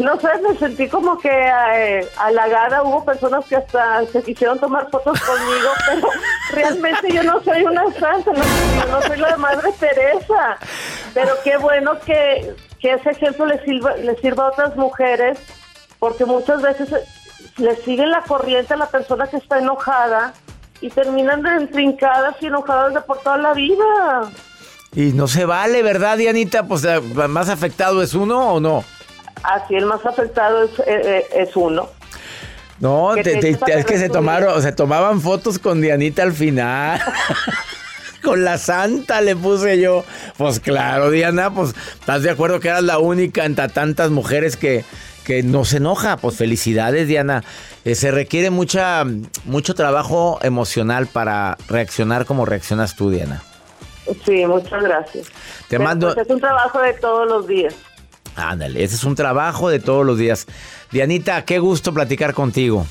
No 0.00 0.20
sé, 0.20 0.28
me 0.46 0.56
sentí 0.58 0.88
como 0.88 1.18
que 1.18 1.30
eh, 1.30 2.08
halagada. 2.18 2.82
Hubo 2.82 3.04
personas 3.04 3.44
que 3.46 3.56
hasta 3.56 4.04
se 4.06 4.22
quisieron 4.22 4.58
tomar 4.58 4.90
fotos 4.90 5.18
conmigo, 5.20 5.70
pero 5.86 6.08
realmente 6.52 7.12
yo 7.12 7.22
no 7.22 7.42
soy 7.42 7.62
una 7.62 7.84
santa, 7.92 8.32
no, 8.32 8.86
no 8.90 9.02
soy 9.02 9.16
la 9.18 9.36
Madre 9.36 9.72
Teresa. 9.78 10.58
Pero 11.14 11.32
qué 11.42 11.56
bueno 11.56 11.98
que, 12.04 12.54
que 12.80 12.92
ese 12.92 13.10
ejemplo 13.10 13.46
le 13.46 13.62
sirva, 13.64 13.96
le 13.96 14.14
sirva 14.16 14.44
a 14.44 14.48
otras 14.48 14.76
mujeres, 14.76 15.38
porque 15.98 16.24
muchas 16.24 16.62
veces 16.62 16.92
eh, 16.92 17.04
le 17.56 17.74
siguen 17.76 18.10
la 18.10 18.22
corriente 18.22 18.74
a 18.74 18.76
la 18.76 18.88
persona 18.88 19.26
que 19.26 19.38
está 19.38 19.58
enojada 19.58 20.34
y 20.80 20.90
terminan 20.90 21.42
de 21.42 21.62
intrincadas 21.62 22.36
y 22.40 22.46
enojadas 22.46 22.94
de 22.94 23.00
por 23.00 23.18
toda 23.18 23.38
la 23.38 23.52
vida. 23.52 24.30
Y 24.94 25.12
no 25.12 25.26
se 25.28 25.44
vale, 25.44 25.82
¿verdad, 25.82 26.16
Dianita? 26.16 26.64
Pues 26.64 26.84
eh, 26.84 27.00
más 27.00 27.48
afectado 27.48 28.02
es 28.02 28.14
uno 28.14 28.54
o 28.54 28.60
no. 28.60 28.84
Así 29.42 29.74
el 29.74 29.86
más 29.86 30.04
afectado 30.04 30.64
es, 30.64 30.70
eh, 30.80 30.84
eh, 30.86 31.26
es 31.34 31.56
uno. 31.56 31.88
No, 32.80 33.10
Que 33.16 33.22
te- 33.24 33.50
es 33.78 33.84
que 33.84 33.98
se 33.98 34.08
tomaron, 34.08 34.62
se 34.62 34.70
tomaban 34.72 35.20
fotos 35.20 35.58
con 35.58 35.80
Dianita 35.80 36.22
al 36.22 36.32
final. 36.32 37.00
con 38.22 38.44
la 38.44 38.58
santa 38.58 39.20
le 39.20 39.34
puse 39.36 39.80
yo. 39.80 40.04
Pues 40.36 40.60
claro, 40.60 41.10
Diana, 41.10 41.52
pues 41.52 41.74
estás 41.98 42.22
de 42.22 42.30
acuerdo 42.30 42.60
que 42.60 42.68
eras 42.68 42.82
la 42.84 42.98
única 42.98 43.44
entre 43.44 43.68
tantas 43.68 44.10
mujeres 44.10 44.56
que, 44.56 44.84
que 45.24 45.42
no 45.42 45.64
se 45.64 45.78
enoja. 45.78 46.16
Pues 46.18 46.36
felicidades, 46.36 47.08
Diana. 47.08 47.42
Eh, 47.84 47.94
se 47.94 48.10
requiere 48.10 48.50
mucha, 48.50 49.04
mucho 49.44 49.74
trabajo 49.74 50.38
emocional 50.42 51.06
para 51.08 51.56
reaccionar 51.68 52.26
como 52.26 52.44
reaccionas 52.44 52.94
tú, 52.96 53.10
Diana. 53.10 53.42
Sí, 54.24 54.46
muchas 54.46 54.82
gracias. 54.82 55.26
Te 55.26 55.32
Pero, 55.70 55.84
mando- 55.84 56.14
pues, 56.14 56.26
es 56.26 56.32
un 56.32 56.40
trabajo 56.40 56.80
de 56.80 56.92
todos 56.94 57.28
los 57.28 57.46
días. 57.46 57.74
Ándale, 58.38 58.84
ese 58.84 58.94
es 58.94 59.04
un 59.04 59.14
trabajo 59.16 59.68
de 59.68 59.80
todos 59.80 60.06
los 60.06 60.16
días. 60.16 60.46
Dianita, 60.92 61.44
qué 61.44 61.58
gusto 61.58 61.92
platicar 61.92 62.34
contigo. 62.34 62.86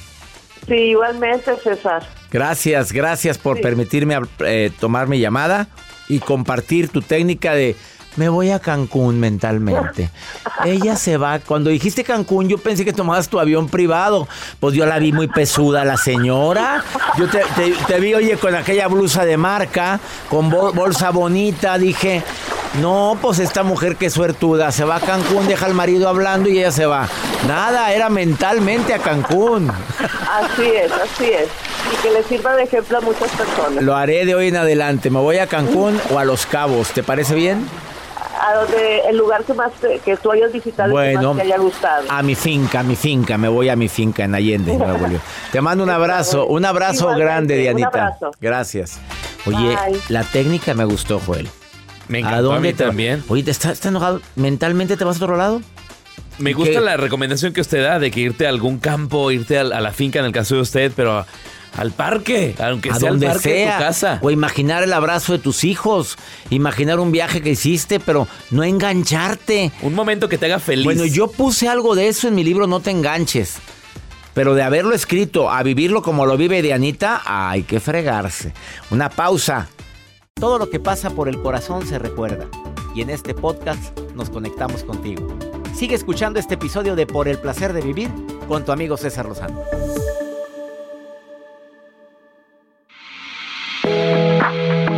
Sí, 0.68 0.74
igualmente, 0.76 1.56
César. 1.64 2.04
Gracias, 2.30 2.92
gracias 2.92 3.38
por 3.38 3.56
Sí. 3.58 3.64
permitirme 3.64 4.18
eh, 4.40 4.72
tomar 4.80 5.08
mi 5.08 5.20
llamada 5.20 5.70
y 6.10 6.20
compartir 6.20 6.90
tu 6.90 7.02
técnica 7.02 7.54
de 7.54 7.76
me 8.18 8.28
voy 8.30 8.52
a 8.52 8.60
Cancún 8.60 9.20
mentalmente. 9.20 10.10
Ella 10.66 10.96
se 10.96 11.18
va. 11.18 11.40
Cuando 11.40 11.70
dijiste 11.70 12.04
Cancún, 12.04 12.50
yo 12.50 12.58
pensé 12.58 12.84
que 12.84 12.92
tomabas 12.94 13.30
tu 13.30 13.40
avión 13.40 13.70
privado. 13.70 14.28
Pues 14.60 14.76
yo 14.76 14.86
la 14.86 15.00
vi 15.00 15.12
muy 15.14 15.28
pesuda, 15.28 15.86
la 15.86 15.96
señora. 15.98 16.84
Yo 17.18 17.28
te, 17.30 17.40
te- 17.56 17.72
te 17.88 18.00
vi, 18.00 18.14
oye, 18.14 18.38
con 18.38 18.54
aquella 18.56 18.88
blusa 18.88 19.24
de 19.24 19.38
marca, 19.38 20.00
con 20.30 20.50
bol- 20.50 20.74
bolsa 20.74 21.12
bonita. 21.12 21.78
Dije, 21.78 22.24
no, 22.82 23.18
pues 23.22 23.40
esta 23.40 23.64
mujer 23.64 23.96
que 23.96 24.10
suertuda. 24.10 24.72
Se 24.72 24.84
va 24.84 24.98
a 24.98 25.00
Cancún, 25.00 25.48
deja 25.48 25.66
al 25.66 25.74
marido 25.74 26.10
hablando 26.10 26.50
y 26.50 26.58
ella 26.60 26.72
se 26.72 26.86
va. 26.86 27.08
Nada, 27.48 27.94
era 27.94 28.10
mentalmente 28.10 28.94
a 28.94 29.00
Cancún. 29.00 29.70
Así 29.72 30.64
es, 30.66 30.92
así 30.92 31.26
es. 31.26 31.48
Y 31.94 32.02
que 32.02 32.12
le 32.12 32.24
sirva 32.24 32.56
de 32.56 32.64
ejemplo 32.64 32.98
a 32.98 33.02
muchas 33.02 33.30
personas. 33.32 33.82
Lo 33.84 33.96
haré 33.96 34.26
de 34.26 34.36
hoy 34.36 34.48
en 34.50 34.58
adelante. 34.58 35.10
Me 35.10 35.20
voy 35.20 35.38
a 35.38 35.48
Cancún 35.48 35.98
o 36.12 36.20
a 36.20 36.26
Los 36.26 36.46
Cabos. 36.46 36.90
¿Te 36.90 37.04
parece 37.04 37.36
bien? 37.36 37.66
A 38.48 38.54
donde 38.54 39.00
el 39.10 39.18
lugar 39.18 39.44
que 39.44 39.54
más 39.54 39.72
te- 39.74 40.00
que 40.00 40.16
tú 40.18 40.32
hayas 40.32 40.52
visitado 40.54 40.90
y 40.90 40.92
que 40.92 41.14
Bueno, 41.14 41.34
más 41.34 41.44
te 41.44 41.48
haya 41.52 41.58
gustado. 41.58 42.04
a 42.10 42.24
mi 42.24 42.36
finca, 42.36 42.80
a 42.80 42.84
mi 42.84 42.96
finca. 42.96 43.38
Me 43.38 43.48
voy 43.50 43.68
a 43.70 43.76
mi 43.76 43.90
finca 43.90 44.24
en 44.24 44.36
Allende, 44.36 44.78
Nuevo 44.78 45.08
León. 45.08 45.22
Te 45.52 45.60
mando 45.60 45.84
un 45.84 45.90
abrazo, 45.90 46.46
un 46.48 46.64
abrazo 46.64 47.06
Igualmente, 47.12 47.26
grande, 47.26 47.56
un 47.56 47.62
Dianita. 47.62 47.88
abrazo. 47.88 48.32
Gracias. 48.40 49.00
Oye, 49.46 49.58
Bye. 49.76 50.00
la 50.10 50.24
técnica 50.24 50.74
me 50.74 50.86
gustó, 50.86 51.20
Joel. 51.20 51.50
Me 52.08 52.20
encantó 52.20 52.54
a 52.54 52.60
mí 52.60 52.72
te 52.74 52.84
va- 52.84 52.90
también. 52.92 53.24
Oye, 53.28 53.44
¿te 53.44 53.52
estás 53.52 53.74
está 53.74 53.90
enojado? 53.90 54.22
¿Mentalmente 54.36 54.96
te 54.96 55.04
vas 55.04 55.20
a 55.20 55.26
otro 55.26 55.36
lado? 55.36 55.62
Me 56.38 56.52
¿Y 56.52 56.54
gusta 56.54 56.76
qué? 56.76 56.82
la 56.82 56.96
recomendación 56.98 57.52
que 57.52 57.62
usted 57.62 57.84
da 57.84 58.00
de 58.00 58.12
que 58.12 58.20
irte 58.22 58.46
a 58.46 58.50
algún 58.50 58.78
campo, 58.80 59.32
irte 59.32 59.58
a, 59.58 59.64
la 59.64 59.92
finca 59.92 60.20
en 60.20 60.26
el 60.26 60.32
caso 60.32 60.56
de 60.56 60.62
usted, 60.62 60.92
pero 60.96 61.26
al 61.78 61.92
parque, 61.92 62.56
aunque 62.60 62.90
a 62.90 62.96
sea 62.96 63.10
al 63.10 63.14
donde 63.14 63.28
parque 63.28 63.50
de 63.50 63.56
sea. 63.64 63.78
tu 63.78 63.84
casa. 63.84 64.20
O 64.22 64.32
imaginar 64.32 64.84
el 64.84 64.92
abrazo 64.94 65.34
de 65.34 65.40
tus 65.40 65.64
hijos. 65.64 66.18
Imaginar 66.50 67.00
un 67.00 67.12
viaje 67.12 67.42
que 67.42 67.52
hiciste, 67.52 68.00
pero 68.00 68.28
no 68.52 68.64
engancharte. 68.64 69.72
Un 69.82 69.94
momento 69.94 70.28
que 70.28 70.38
te 70.38 70.48
haga 70.48 70.60
feliz. 70.60 70.84
Bueno, 70.86 71.06
yo 71.06 71.32
puse 71.32 71.70
algo 71.70 71.96
de 71.96 72.08
eso 72.08 72.28
en 72.28 72.36
mi 72.36 72.44
libro 72.44 72.68
No 72.68 72.80
te 72.80 72.92
enganches. 72.92 73.58
Pero 74.34 74.54
de 74.54 74.64
haberlo 74.64 74.94
escrito 74.94 75.50
a 75.50 75.64
vivirlo 75.64 76.02
como 76.02 76.26
lo 76.26 76.38
vive 76.38 76.62
Dianita, 76.62 77.22
hay 77.26 77.64
que 77.64 77.80
fregarse. 77.80 78.54
Una 78.92 79.10
pausa. 79.10 79.68
Todo 80.36 80.60
lo 80.60 80.70
que 80.70 80.80
pasa 80.80 81.10
por 81.10 81.28
el 81.28 81.42
corazón 81.42 81.88
se 81.88 81.98
recuerda. 81.98 82.48
Y 82.94 83.02
en 83.02 83.10
este 83.10 83.34
podcast 83.34 83.98
nos 84.16 84.30
conectamos 84.30 84.84
contigo. 84.84 85.28
Sigue 85.76 85.96
escuchando 85.96 86.40
este 86.40 86.56
episodio 86.56 86.96
de 86.96 87.06
Por 87.08 87.28
el 87.28 87.40
placer 87.40 87.74
de 87.74 87.82
vivir 87.82 88.10
con 88.48 88.64
tu 88.66 88.72
amigo 88.72 88.98
César 88.98 89.28
Lozano. 89.28 89.62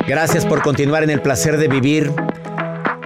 Gracias 0.09 0.43
por 0.43 0.63
continuar 0.63 1.03
en 1.03 1.11
el 1.11 1.21
placer 1.21 1.59
de 1.59 1.67
vivir. 1.67 2.11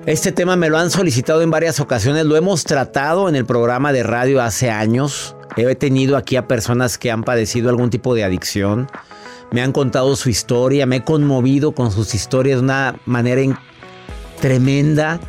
Este 0.06 0.32
tema 0.32 0.56
me 0.56 0.70
lo 0.70 0.78
han 0.78 0.90
solicitado 0.90 1.42
en 1.42 1.52
varias 1.52 1.82
ocasiones, 1.82 2.24
lo 2.26 2.38
hemos 2.38 2.64
tratado 2.64 3.28
en 3.28 3.36
el 3.36 3.46
programa 3.46 3.92
de 3.92 4.04
radio 4.04 4.42
hace 4.42 4.72
años. 4.72 5.36
He 5.58 5.76
tenido 5.76 6.16
aquí 6.16 6.38
a 6.38 6.48
personas 6.48 6.98
que 6.98 7.12
han 7.12 7.26
padecido 7.26 7.70
algún 7.70 7.90
tipo 7.90 8.16
de 8.16 8.24
adicción. 8.24 8.88
Me 9.52 9.62
han 9.62 9.74
contado 9.74 10.16
su 10.16 10.30
historia, 10.30 10.86
me 10.86 10.96
he 10.96 11.04
conmovido 11.04 11.74
con 11.74 11.92
sus 11.92 12.16
historias 12.16 12.60
de 12.60 12.64
una 12.64 12.96
manera 13.06 13.62
tremenda, 14.40 15.20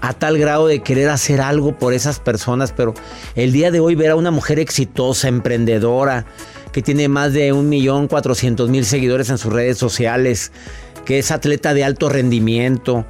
a 0.00 0.14
tal 0.14 0.38
grado 0.38 0.68
de 0.68 0.82
querer 0.82 1.10
hacer 1.10 1.42
algo 1.42 1.78
por 1.78 1.92
esas 1.92 2.18
personas. 2.18 2.72
Pero 2.72 2.94
el 3.34 3.52
día 3.52 3.70
de 3.70 3.80
hoy 3.80 3.94
ver 3.94 4.12
a 4.12 4.16
una 4.16 4.30
mujer 4.30 4.58
exitosa, 4.58 5.28
emprendedora, 5.28 6.24
que 6.72 6.80
tiene 6.80 7.08
más 7.08 7.34
de 7.34 7.52
un 7.52 7.68
millón 7.68 8.08
cuatrocientos 8.08 8.70
mil 8.70 8.86
seguidores 8.86 9.28
en 9.28 9.38
sus 9.38 9.52
redes 9.52 9.78
sociales, 9.78 10.50
que 11.04 11.18
es 11.18 11.30
atleta 11.30 11.74
de 11.74 11.84
alto 11.84 12.08
rendimiento, 12.08 13.04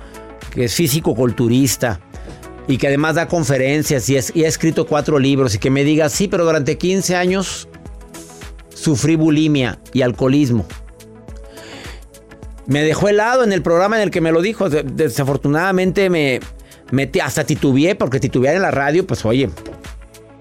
que 0.51 0.65
es 0.65 0.75
físico-culturista 0.75 2.01
y 2.67 2.79
que 2.79 2.87
además 2.89 3.17
da 3.17 3.29
conferencias 3.29 4.09
y, 4.09 4.17
ha 4.17 4.49
escrito 4.49 4.87
cuatro 4.87 5.19
libros 5.19 5.55
y 5.55 5.59
que 5.59 5.71
me 5.71 5.85
diga, 5.85 6.09
sí, 6.09 6.29
pero 6.29 6.45
durante 6.45 6.79
15 6.79 7.15
años 7.17 7.69
sufrí 8.75 9.17
bulimia 9.17 9.79
y 9.93 10.03
alcoholismo. 10.03 10.67
Me 12.67 12.83
dejó 12.83 13.09
helado 13.09 13.45
en 13.45 13.53
el 13.53 13.63
programa 13.63 13.97
en 13.97 14.03
el 14.03 14.11
que 14.11 14.21
me 14.23 14.33
lo 14.33 14.41
dijo. 14.41 14.71
De- 14.71 14.83
Desafortunadamente 14.83 16.09
me 16.09 16.41
metí, 16.91 17.21
hasta 17.21 17.45
titubeé, 17.45 17.95
porque 17.95 18.21
titubear 18.21 18.57
en 18.57 18.63
la 18.63 18.71
radio, 18.71 19.07
pues 19.07 19.25
oye, 19.27 19.51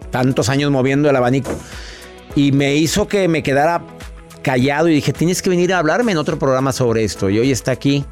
tantos 0.10 0.48
años 0.48 0.72
moviendo 0.72 1.10
el 1.10 1.16
abanico. 1.16 1.52
Y 2.36 2.54
me 2.54 2.76
hizo 2.76 3.08
que 3.10 3.28
me 3.28 3.44
quedara 3.44 3.84
callado 4.44 4.88
y 4.90 4.94
dije, 4.94 5.14
tienes 5.14 5.42
que 5.42 5.50
venir 5.50 5.74
a 5.74 5.80
hablarme 5.80 6.12
en 6.12 6.20
otro 6.20 6.38
programa 6.38 6.72
sobre 6.72 7.04
esto. 7.04 7.32
Y 7.32 7.40
hoy 7.40 7.52
está 7.52 7.72
aquí 7.72 8.06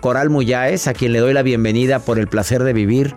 Coral 0.00 0.30
Muyáez, 0.30 0.86
a 0.86 0.94
quien 0.94 1.12
le 1.12 1.18
doy 1.18 1.34
la 1.34 1.42
bienvenida 1.42 1.98
por 1.98 2.18
el 2.18 2.28
placer 2.28 2.62
de 2.62 2.72
vivir. 2.72 3.14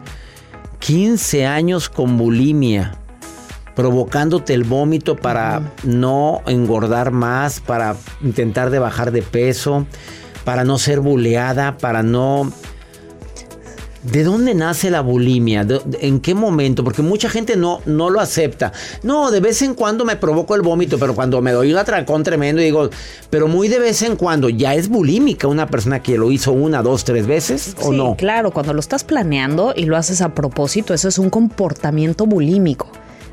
15 0.80 1.46
años 1.46 1.90
con 1.90 2.18
bulimia, 2.18 2.96
provocándote 3.76 4.54
el 4.54 4.64
vómito 4.64 5.16
para 5.16 5.62
no 5.84 6.42
engordar 6.48 7.12
más, 7.12 7.60
para 7.60 7.96
intentar 8.22 8.70
de 8.72 8.80
bajar 8.80 9.12
de 9.12 9.22
peso, 9.22 9.86
para 10.44 10.64
no 10.66 10.78
ser 10.78 11.00
buleada, 11.00 11.78
para 11.78 12.04
no... 12.04 12.52
¿De 14.04 14.24
dónde 14.24 14.56
nace 14.56 14.90
la 14.90 15.02
bulimia? 15.02 15.66
¿De- 15.66 15.82
de- 15.84 16.08
¿En 16.08 16.22
qué 16.22 16.34
momento? 16.34 16.86
Porque 16.86 17.02
mucha 17.02 17.30
gente 17.30 17.58
no, 17.58 17.82
no 17.86 18.10
lo 18.10 18.22
acepta. 18.22 18.72
No, 19.04 19.30
de 19.30 19.42
vez 19.42 19.62
en 19.62 19.74
cuando 19.74 20.06
me 20.06 20.16
provoco 20.16 20.56
el 20.56 20.62
vómito, 20.62 20.98
pero 20.98 21.14
cuando 21.14 21.42
me 21.42 21.52
doy 21.52 21.74
un 21.74 21.78
atracón 21.80 22.24
tremendo 22.24 22.62
y 22.62 22.66
digo, 22.66 22.90
pero 23.30 23.50
muy 23.50 23.68
de 23.68 23.80
vez 23.80 24.02
en 24.02 24.16
cuando, 24.16 24.48
¿ya 24.50 24.74
es 24.74 24.88
bulímica 24.88 25.48
una 25.48 25.68
persona 25.68 26.02
que 26.02 26.18
lo 26.18 26.32
hizo 26.32 26.54
una, 26.54 26.82
dos, 26.82 27.04
tres 27.04 27.28
veces 27.28 27.76
o 27.82 27.92
Sí, 27.92 27.98
no? 27.98 28.16
claro, 28.16 28.52
cuando 28.52 28.74
lo 28.74 28.80
estás 28.80 29.04
planeando 29.04 29.74
y 29.76 29.84
lo 29.84 29.98
haces 29.98 30.22
a 30.22 30.34
propósito, 30.34 30.94
eso 30.94 31.10
es 31.10 31.18
un 31.20 31.30
comportamiento 31.30 32.26
bulímico. 32.26 32.90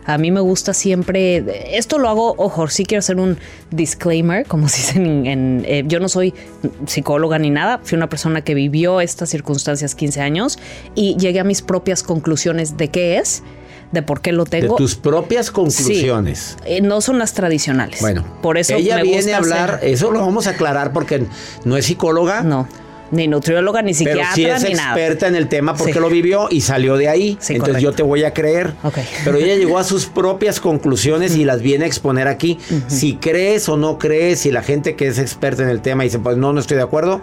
A 0.06 0.18
mí 0.18 0.30
me 0.30 0.40
gusta 0.40 0.72
siempre, 0.72 1.76
esto 1.76 1.98
lo 1.98 2.08
hago, 2.08 2.34
ojo, 2.38 2.68
sí 2.68 2.84
quiero 2.86 3.00
hacer 3.00 3.16
un 3.16 3.38
disclaimer, 3.70 4.46
como 4.46 4.68
se 4.70 4.76
dice 4.78 4.98
en, 4.98 5.26
en- 5.26 5.64
eh, 5.66 5.82
yo 5.86 5.98
no 6.00 6.08
soy 6.08 6.32
psicóloga 6.86 7.38
ni 7.38 7.50
nada, 7.50 7.80
fui 7.82 7.96
una 7.96 8.08
persona 8.08 8.42
que 8.42 8.54
vivió 8.54 9.00
estas 9.00 9.30
circunstancias 9.30 9.94
15 9.94 10.20
años 10.20 10.58
y 10.94 11.16
llegué 11.16 11.40
a 11.40 11.44
mis 11.44 11.62
propias 11.62 12.02
conclusiones 12.02 12.76
de 12.76 12.88
qué 12.88 13.18
es, 13.18 13.42
de 13.92 14.02
por 14.02 14.20
qué 14.20 14.32
lo 14.32 14.44
De 14.44 14.60
tengo. 14.62 14.76
tus 14.76 14.94
propias 14.96 15.50
conclusiones. 15.50 16.56
Eh, 16.66 16.80
no 16.80 17.00
son 17.00 17.18
las 17.18 17.34
tradicionales. 17.34 18.00
Bueno, 18.00 18.24
por 18.42 18.58
eso 18.58 18.74
ella 18.74 18.96
me 18.96 19.02
viene 19.02 19.18
gusta 19.18 19.34
a 19.34 19.38
hablar, 19.38 19.70
hacer- 19.76 19.88
eso 19.90 20.10
lo 20.10 20.20
vamos 20.20 20.46
a 20.46 20.50
aclarar 20.50 20.92
porque 20.92 21.24
no 21.64 21.76
es 21.76 21.86
psicóloga. 21.86 22.42
No, 22.42 22.68
ni 23.10 23.28
nutrióloga, 23.28 23.82
ni 23.82 23.92
Pero 23.94 24.10
psiquiatra, 24.22 24.34
sí 24.34 24.44
es 24.46 24.62
ni 24.64 24.74
nada. 24.74 24.90
experta 24.90 25.28
en 25.28 25.36
el 25.36 25.48
tema 25.48 25.74
porque 25.74 25.92
Sí. 25.94 25.98
lo 26.00 26.08
vivió 26.10 26.48
y 26.50 26.60
salió 26.60 26.96
de 26.96 27.08
ahí. 27.08 27.30
Entonces 27.32 27.58
correcto. 27.60 27.78
yo 27.80 27.92
te 27.92 28.02
voy 28.02 28.24
a 28.24 28.32
creer. 28.34 28.72
Ok. 28.82 28.98
Pero 29.24 29.36
ella 29.38 29.54
llegó 29.56 29.78
a 29.78 29.84
sus 29.84 30.06
propias 30.06 30.58
conclusiones 30.60 31.36
y 31.36 31.44
las 31.44 31.62
viene 31.62 31.84
a 31.84 31.88
exponer 31.88 32.26
aquí. 32.28 32.58
Si 32.88 33.14
crees 33.16 33.68
o 33.68 33.76
no 33.76 33.98
crees, 33.98 34.40
si 34.40 34.50
la 34.50 34.62
gente 34.62 34.96
que 34.96 35.06
es 35.08 35.18
experta 35.18 35.62
en 35.62 35.68
el 35.68 35.80
tema 35.80 36.02
dice, 36.04 36.18
pues 36.18 36.36
no, 36.36 36.52
no 36.52 36.60
estoy 36.60 36.76
de 36.76 36.82
acuerdo, 36.82 37.20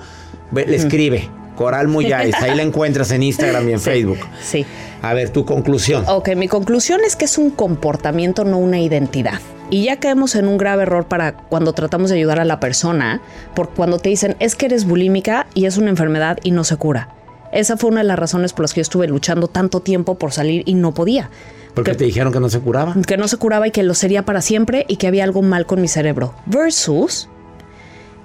ve- 0.52 0.66
le 0.66 0.76
escribe. 0.76 1.30
Coral 1.56 1.88
Muyáez, 1.88 2.36
ahí 2.42 2.56
la 2.56 2.64
encuentras 2.64 3.12
en 3.12 3.24
Instagram 3.24 3.70
y 3.70 3.74
en 3.74 3.80
Sí, 3.80 3.86
Facebook. 3.86 4.20
Sí. 4.42 4.66
A 5.02 5.14
ver, 5.14 5.30
tu 5.30 5.46
conclusión. 5.46 6.04
Ok, 6.08 6.30
mi 6.36 6.48
conclusión 6.48 7.02
es 7.06 7.16
que 7.16 7.26
es 7.26 7.38
un 7.38 7.50
comportamiento, 7.52 8.46
no 8.46 8.58
una 8.58 8.80
identidad. 8.80 9.40
Y 9.70 9.86
ya 9.86 10.00
caemos 10.00 10.36
en 10.36 10.48
un 10.48 10.58
grave 10.58 10.84
error 10.84 11.06
para 11.06 11.34
cuando 11.34 11.74
tratamos 11.74 12.10
de 12.10 12.18
ayudar 12.18 12.40
a 12.40 12.46
la 12.46 12.60
persona, 12.60 13.22
por 13.54 13.70
cuando 13.72 13.98
te 14.00 14.10
dicen 14.10 14.36
es 14.40 14.56
que 14.56 14.68
eres 14.68 14.86
bulímica 14.86 15.48
y 15.54 15.66
es 15.66 15.78
una 15.78 15.90
enfermedad 15.90 16.38
y 16.44 16.52
no 16.52 16.64
se 16.64 16.78
cura. 16.78 17.10
Esa 17.52 17.78
fue 17.78 17.90
una 17.90 18.02
de 18.02 18.08
las 18.08 18.18
razones 18.20 18.54
por 18.54 18.64
las 18.64 18.74
que 18.74 18.80
yo 18.80 18.84
estuve 18.84 19.08
luchando 19.08 19.48
tanto 19.48 19.80
tiempo 19.80 20.16
por 20.16 20.32
salir 20.32 20.64
y 20.66 20.74
no 20.74 20.94
podía. 20.94 21.30
Porque 21.76 21.96
te 21.96 22.06
dijeron 22.06 22.32
que 22.32 22.40
no 22.40 22.50
se 22.50 22.60
curaba. 22.60 22.96
Que 23.06 23.18
no 23.18 23.28
se 23.28 23.38
curaba 23.38 23.68
y 23.68 23.72
que 23.72 23.84
lo 23.84 23.94
sería 23.96 24.24
para 24.26 24.42
siempre 24.42 24.86
y 24.88 24.98
que 24.98 25.08
había 25.08 25.24
algo 25.24 25.42
mal 25.42 25.66
con 25.66 25.82
mi 25.82 25.88
cerebro. 25.88 26.34
Versus 26.46 27.30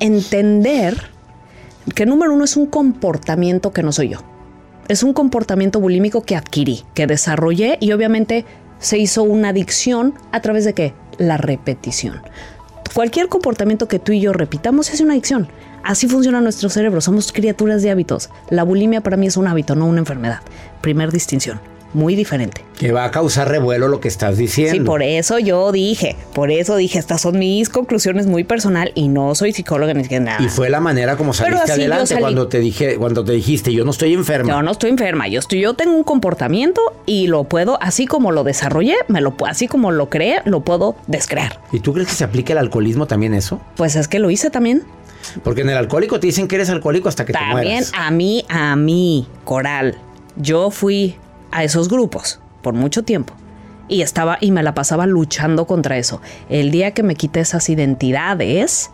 entender 0.00 1.10
que 1.94 2.06
número 2.06 2.32
uno 2.32 2.44
es 2.44 2.56
un 2.56 2.66
comportamiento 2.66 3.72
que 3.72 3.82
no 3.82 3.92
soy 3.92 4.10
yo. 4.10 4.18
Es 4.88 5.02
un 5.02 5.12
comportamiento 5.12 5.80
bulímico 5.80 6.22
que 6.22 6.36
adquirí, 6.36 6.84
que 6.94 7.06
desarrollé 7.06 7.76
y 7.80 7.92
obviamente 7.92 8.44
se 8.78 8.98
hizo 8.98 9.22
una 9.22 9.50
adicción 9.50 10.14
a 10.32 10.40
través 10.40 10.64
de 10.64 10.74
qué? 10.74 10.94
La 11.18 11.36
repetición. 11.36 12.22
Cualquier 12.94 13.28
comportamiento 13.28 13.86
que 13.86 13.98
tú 13.98 14.12
y 14.12 14.20
yo 14.20 14.32
repitamos 14.32 14.90
es 14.90 15.00
una 15.00 15.12
adicción. 15.12 15.48
Así 15.84 16.08
funciona 16.08 16.40
nuestro 16.40 16.68
cerebro, 16.68 17.00
somos 17.00 17.32
criaturas 17.32 17.82
de 17.82 17.90
hábitos. 17.90 18.30
La 18.50 18.62
bulimia 18.62 19.02
para 19.02 19.16
mí 19.16 19.26
es 19.26 19.36
un 19.36 19.46
hábito, 19.46 19.74
no 19.74 19.86
una 19.86 20.00
enfermedad. 20.00 20.40
Primer 20.80 21.12
distinción, 21.12 21.60
muy 21.94 22.14
diferente. 22.14 22.64
Que 22.78 22.92
va 22.92 23.04
a 23.04 23.10
causar 23.10 23.48
revuelo 23.48 23.88
lo 23.88 24.00
que 24.00 24.08
estás 24.08 24.36
diciendo. 24.36 24.74
Sí, 24.74 24.80
por 24.80 25.02
eso 25.02 25.38
yo 25.38 25.72
dije, 25.72 26.16
por 26.34 26.50
eso 26.50 26.76
dije, 26.76 26.98
estas 26.98 27.20
son 27.20 27.38
mis 27.38 27.68
conclusiones 27.68 28.26
muy 28.26 28.44
personal 28.44 28.92
y 28.94 29.08
no 29.08 29.34
soy 29.34 29.52
psicóloga 29.52 29.94
ni 29.94 30.04
siquiera 30.04 30.24
nada. 30.24 30.44
Y 30.44 30.48
fue 30.48 30.70
la 30.70 30.80
manera 30.80 31.16
como 31.16 31.34
saliste 31.34 31.72
adelante 31.72 32.06
salí. 32.06 32.20
cuando 32.20 32.48
te 32.48 32.60
dije, 32.60 32.96
cuando 32.96 33.24
te 33.24 33.32
dijiste, 33.32 33.72
yo 33.72 33.84
no 33.84 33.90
estoy 33.90 34.14
enferma. 34.14 34.50
Yo 34.50 34.62
no 34.62 34.70
estoy 34.70 34.90
enferma, 34.90 35.28
yo 35.28 35.40
estoy, 35.40 35.60
yo 35.60 35.74
tengo 35.74 35.96
un 35.96 36.04
comportamiento 36.04 36.80
y 37.06 37.26
lo 37.26 37.44
puedo, 37.44 37.78
así 37.82 38.06
como 38.06 38.30
lo 38.32 38.44
desarrollé, 38.44 38.96
me 39.08 39.20
lo, 39.20 39.34
así 39.46 39.66
como 39.66 39.90
lo 39.90 40.08
creé, 40.08 40.42
lo 40.44 40.60
puedo 40.60 40.94
descrear. 41.06 41.60
¿Y 41.72 41.80
tú 41.80 41.92
crees 41.92 42.08
que 42.08 42.14
se 42.14 42.24
aplica 42.24 42.52
el 42.52 42.58
alcoholismo 42.58 43.06
también 43.06 43.34
eso? 43.34 43.60
Pues 43.76 43.96
es 43.96 44.08
que 44.08 44.18
lo 44.18 44.30
hice 44.30 44.50
también. 44.50 44.84
Porque 45.42 45.62
en 45.62 45.70
el 45.70 45.76
alcohólico 45.76 46.20
te 46.20 46.28
dicen 46.28 46.46
que 46.48 46.54
eres 46.54 46.70
alcohólico 46.70 47.08
hasta 47.08 47.24
que 47.24 47.32
te 47.32 47.38
También 47.38 47.74
mueras. 47.74 47.92
a 47.96 48.10
mí, 48.10 48.44
a 48.48 48.76
mí, 48.76 49.26
Coral, 49.44 49.98
yo 50.36 50.70
fui 50.70 51.16
a 51.50 51.64
esos 51.64 51.88
grupos 51.88 52.40
por 52.62 52.74
mucho 52.74 53.02
tiempo 53.02 53.34
y 53.88 54.02
estaba 54.02 54.38
y 54.40 54.50
me 54.50 54.62
la 54.62 54.74
pasaba 54.74 55.06
luchando 55.06 55.66
contra 55.66 55.96
eso. 55.96 56.20
El 56.48 56.70
día 56.70 56.92
que 56.92 57.02
me 57.02 57.14
quité 57.14 57.40
esas 57.40 57.68
identidades 57.68 58.90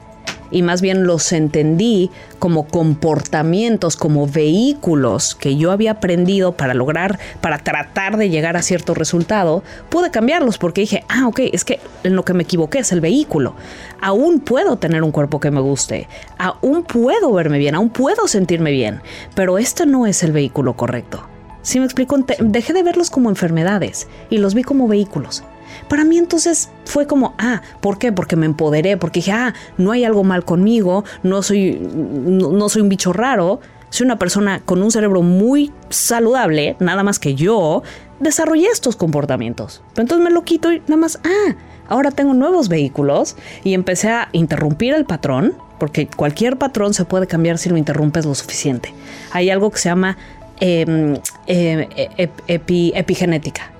y 0.50 0.62
más 0.62 0.80
bien 0.80 1.04
los 1.04 1.32
entendí 1.32 2.10
como 2.38 2.68
comportamientos, 2.68 3.96
como 3.96 4.28
vehículos 4.28 5.34
que 5.34 5.56
yo 5.56 5.72
había 5.72 5.92
aprendido 5.92 6.52
para 6.52 6.74
lograr, 6.74 7.18
para 7.40 7.58
tratar 7.58 8.16
de 8.16 8.30
llegar 8.30 8.56
a 8.56 8.62
cierto 8.62 8.94
resultado, 8.94 9.64
pude 9.88 10.12
cambiarlos 10.12 10.58
porque 10.58 10.82
dije, 10.82 11.04
ah, 11.08 11.26
ok, 11.26 11.40
es 11.52 11.64
que 11.64 11.80
en 12.04 12.14
lo 12.14 12.24
que 12.24 12.34
me 12.34 12.44
equivoqué 12.44 12.78
es 12.78 12.92
el 12.92 13.00
vehículo. 13.00 13.56
Aún 14.00 14.40
puedo 14.40 14.76
tener 14.76 15.02
un 15.02 15.10
cuerpo 15.10 15.40
que 15.40 15.50
me 15.50 15.60
guste, 15.60 16.08
aún 16.38 16.84
puedo 16.84 17.32
verme 17.32 17.58
bien, 17.58 17.74
aún 17.74 17.90
puedo 17.90 18.28
sentirme 18.28 18.70
bien, 18.70 19.00
pero 19.34 19.58
este 19.58 19.86
no 19.86 20.06
es 20.06 20.22
el 20.22 20.32
vehículo 20.32 20.74
correcto. 20.74 21.33
Si 21.64 21.78
me 21.78 21.86
explico, 21.86 22.18
dejé 22.40 22.74
de 22.74 22.82
verlos 22.82 23.08
como 23.08 23.30
enfermedades 23.30 24.06
y 24.28 24.36
los 24.36 24.54
vi 24.54 24.62
como 24.62 24.86
vehículos. 24.86 25.42
Para 25.88 26.04
mí 26.04 26.18
entonces 26.18 26.68
fue 26.84 27.06
como, 27.06 27.34
ah, 27.38 27.62
¿por 27.80 27.98
qué? 27.98 28.12
Porque 28.12 28.36
me 28.36 28.44
empoderé, 28.44 28.98
porque 28.98 29.20
dije, 29.20 29.32
ah, 29.32 29.54
no 29.78 29.90
hay 29.90 30.04
algo 30.04 30.24
mal 30.24 30.44
conmigo, 30.44 31.04
no 31.22 31.42
soy, 31.42 31.80
no, 31.80 32.52
no 32.52 32.68
soy 32.68 32.82
un 32.82 32.90
bicho 32.90 33.14
raro, 33.14 33.60
soy 33.88 34.04
una 34.04 34.18
persona 34.18 34.60
con 34.60 34.82
un 34.82 34.90
cerebro 34.90 35.22
muy 35.22 35.72
saludable, 35.88 36.76
nada 36.80 37.02
más 37.02 37.18
que 37.18 37.34
yo, 37.34 37.82
desarrollé 38.20 38.66
estos 38.66 38.94
comportamientos. 38.94 39.82
Pero 39.94 40.02
entonces 40.02 40.22
me 40.22 40.30
lo 40.30 40.44
quito 40.44 40.70
y 40.70 40.80
nada 40.80 40.96
más, 40.96 41.18
ah, 41.24 41.54
ahora 41.88 42.10
tengo 42.10 42.34
nuevos 42.34 42.68
vehículos 42.68 43.36
y 43.64 43.72
empecé 43.72 44.10
a 44.10 44.28
interrumpir 44.32 44.92
el 44.92 45.06
patrón, 45.06 45.54
porque 45.78 46.08
cualquier 46.08 46.58
patrón 46.58 46.92
se 46.92 47.06
puede 47.06 47.26
cambiar 47.26 47.56
si 47.56 47.70
lo 47.70 47.78
interrumpes 47.78 48.26
lo 48.26 48.34
suficiente. 48.34 48.92
Hay 49.32 49.48
algo 49.48 49.70
que 49.70 49.78
se 49.78 49.88
llama 49.88 50.18
ep- 50.60 52.40
epi- 52.48 52.92
epigenética 52.94 53.70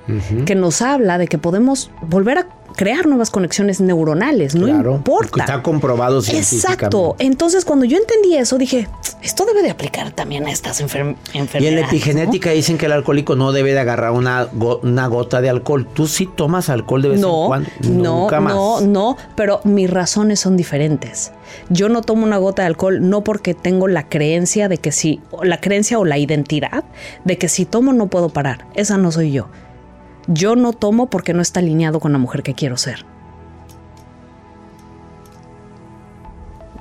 que 0.44 0.54
nos 0.54 0.82
habla 0.82 1.16
de 1.16 1.26
que 1.28 1.38
podemos 1.38 1.90
volver 2.02 2.37
a 2.38 2.46
crear 2.76 3.06
nuevas 3.06 3.30
conexiones 3.30 3.80
neuronales, 3.80 4.54
no 4.54 4.66
Claro, 4.66 4.96
importa. 4.96 5.40
Está 5.44 5.62
comprobado 5.62 6.20
científicamente. 6.22 6.72
Exacto. 6.84 7.16
Entonces, 7.18 7.64
cuando 7.64 7.84
yo 7.84 7.96
entendí 7.98 8.37
eso, 8.37 8.58
dije, 8.58 8.88
esto 9.22 9.44
debe 9.46 9.62
de 9.62 9.70
aplicar 9.70 10.10
también 10.10 10.46
a 10.46 10.50
estas 10.50 10.80
enfer- 10.82 11.16
enfermedades. 11.32 11.62
Y 11.62 11.66
en 11.66 11.74
la 11.76 11.80
¿no? 11.82 11.87
epigenética 11.88 12.50
dicen 12.50 12.76
que 12.78 12.87
el 12.87 12.92
alcohólico 12.92 13.37
no 13.37 13.52
debe 13.52 13.72
de 13.72 13.80
agarrar 13.80 14.12
una, 14.12 14.48
go- 14.52 14.80
una 14.82 15.06
gota 15.06 15.40
de 15.40 15.48
alcohol. 15.50 15.87
¿Tú 15.92 16.06
sí 16.06 16.28
tomas 16.34 16.68
alcohol 16.68 17.02
de 17.02 17.08
vez 17.10 17.22
en 17.22 17.28
cuando? 17.46 17.68
no, 17.82 18.20
Nunca 18.22 18.40
más. 18.40 18.54
no, 18.54 18.80
no, 18.80 19.16
pero 19.37 19.60
mis 19.64 19.88
razones 19.90 20.40
son 20.40 20.56
diferentes. 20.56 21.32
Yo 21.68 21.88
no 21.88 22.02
tomo 22.02 22.24
una 22.24 22.38
gota 22.38 22.62
de 22.62 22.66
alcohol 22.66 23.08
no 23.08 23.22
porque 23.22 23.54
tengo 23.54 23.87
la 23.87 24.08
creencia 24.08 24.68
de 24.68 24.78
que 24.78 24.90
si, 24.92 25.20
la 25.42 25.60
creencia 25.60 25.98
o 25.98 26.04
la 26.04 26.18
identidad 26.18 26.84
de 27.24 27.38
que 27.38 27.48
si 27.48 27.64
tomo 27.64 27.92
no 27.92 28.08
puedo 28.08 28.30
parar. 28.30 28.66
Esa 28.74 28.96
no 28.98 29.12
soy 29.12 29.30
yo. 29.30 29.46
Yo 30.26 30.56
no 30.56 30.72
tomo 30.72 31.06
porque 31.10 31.34
no 31.34 31.42
está 31.42 31.60
alineado 31.60 32.00
con 32.00 32.12
la 32.12 32.18
mujer 32.18 32.42
que 32.42 32.54
quiero 32.54 32.76
ser. 32.76 33.04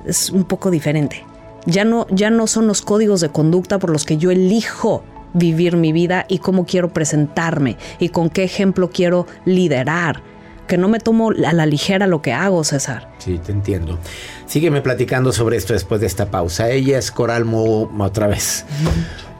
Es 0.06 0.30
un 0.30 0.44
poco 0.44 0.70
diferente. 0.70 1.24
Ya 1.66 1.84
no, 1.84 2.06
ya 2.10 2.30
no 2.30 2.46
son 2.46 2.66
los 2.66 2.82
códigos 2.82 3.20
de 3.20 3.30
conducta 3.30 3.78
por 3.78 3.90
los 3.90 4.04
que 4.04 4.18
yo 4.18 4.30
elijo 4.30 5.02
vivir 5.32 5.76
mi 5.76 5.92
vida 5.92 6.26
y 6.28 6.38
cómo 6.38 6.64
quiero 6.64 6.92
presentarme 6.92 7.76
y 7.98 8.10
con 8.10 8.30
qué 8.30 8.44
ejemplo 8.44 8.90
quiero 8.90 9.26
liderar. 9.44 10.22
Que 10.66 10.78
no 10.78 10.88
me 10.88 10.98
tomo 10.98 11.30
a 11.30 11.52
la 11.52 11.66
ligera 11.66 12.06
lo 12.06 12.22
que 12.22 12.32
hago, 12.32 12.64
César. 12.64 13.10
Sí, 13.18 13.38
te 13.38 13.52
entiendo. 13.52 13.98
Sígueme 14.46 14.80
platicando 14.80 15.30
sobre 15.30 15.58
esto 15.58 15.74
después 15.74 16.00
de 16.00 16.06
esta 16.06 16.30
pausa. 16.30 16.70
Ella 16.70 16.98
es 16.98 17.10
Coral 17.10 17.44
Mu, 17.44 17.88
otra 18.02 18.28
vez. 18.28 18.64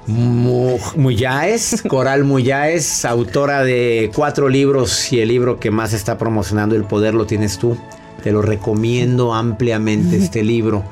Mu- 0.07 0.79
Muyáez, 0.97 1.83
Coral 1.89 2.25
Muyáez, 2.25 3.05
autora 3.05 3.63
de 3.65 4.11
cuatro 4.15 4.49
libros 4.49 5.13
y 5.13 5.21
el 5.21 5.29
libro 5.29 5.59
que 5.59 5.71
más 5.71 5.93
está 5.95 6.19
promocionando 6.19 6.75
El 6.77 6.85
Poder 6.85 7.15
lo 7.15 7.27
tienes 7.27 7.59
tú. 7.59 7.77
Te 8.23 8.33
lo 8.33 8.43
recomiendo 8.43 9.35
ampliamente 9.35 10.17
este 10.17 10.43
libro. 10.43 10.83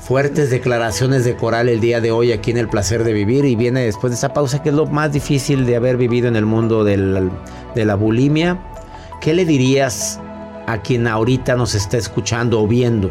Fuertes 0.00 0.50
declaraciones 0.50 1.24
de 1.24 1.36
Coral 1.36 1.68
el 1.68 1.80
día 1.80 2.00
de 2.00 2.10
hoy 2.10 2.32
aquí 2.32 2.50
en 2.50 2.56
El 2.58 2.68
Placer 2.68 3.04
de 3.04 3.12
Vivir 3.12 3.44
y 3.44 3.56
viene 3.56 3.80
después 3.84 4.10
de 4.10 4.14
esta 4.16 4.32
pausa 4.32 4.62
que 4.62 4.70
es 4.70 4.74
lo 4.74 4.86
más 4.86 5.12
difícil 5.12 5.66
de 5.66 5.76
haber 5.76 5.96
vivido 5.96 6.26
en 6.26 6.36
el 6.36 6.46
mundo 6.46 6.82
de 6.84 6.96
la 7.76 7.94
bulimia. 7.94 8.58
¿Qué 9.20 9.34
le 9.34 9.44
dirías 9.44 10.18
a 10.66 10.78
quien 10.82 11.06
ahorita 11.06 11.54
nos 11.56 11.74
está 11.74 11.98
escuchando 11.98 12.60
o 12.60 12.66
viendo? 12.66 13.10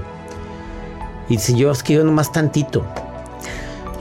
Y 1.30 1.38
si 1.38 1.56
yo 1.56 1.72
es 1.72 1.84
que 1.84 1.94
yo 1.94 2.04
nomás 2.04 2.32
tantito. 2.32 2.84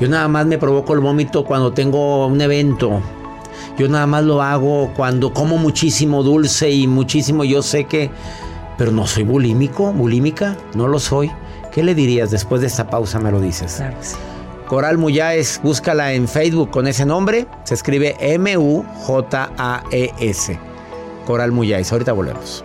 Yo 0.01 0.09
nada 0.09 0.29
más 0.29 0.47
me 0.47 0.59
provoco 0.59 0.95
el 0.95 1.01
vómito 1.01 1.45
cuando 1.45 1.73
tengo 1.73 2.27
un 2.27 2.41
evento. 2.41 3.01
Yo 3.77 3.89
nada 3.89 4.07
más 4.07 4.25
lo 4.25 4.43
hago 4.43 4.93
cuando 4.95 5.33
como 5.33 5.57
muchísimo 5.57 6.23
dulce 6.23 6.71
y 6.71 6.87
muchísimo. 6.87 7.45
Yo 7.45 7.63
sé 7.63 7.85
que. 7.85 8.11
Pero 8.77 8.93
no 8.93 9.07
soy 9.09 9.25
bulímico, 9.25 9.93
bulímica, 9.93 10.57
no 10.75 10.87
lo 10.87 11.01
soy. 11.01 11.31
¿Qué 11.73 11.83
le 11.83 11.97
dirías 11.97 12.31
después 12.31 12.61
de 12.61 12.69
esta 12.69 12.89
pausa? 12.89 13.19
Me 13.19 13.33
lo 13.33 13.41
dices. 13.41 13.75
Claro 13.75 13.99
que 13.99 14.05
sí. 14.05 14.17
Coral 14.69 14.99
Muyáez, 14.99 15.61
búscala 15.63 16.13
en 16.13 16.29
Facebook 16.29 16.71
con 16.71 16.87
ese 16.87 17.05
nombre. 17.07 17.47
Se 17.65 17.75
escribe 17.75 18.15
M-U-J-A-E-S. 18.21 18.89
Coral 21.27 21.53
Muyáez. 21.53 21.91
Ahorita 21.91 22.13
volvemos. 22.13 22.65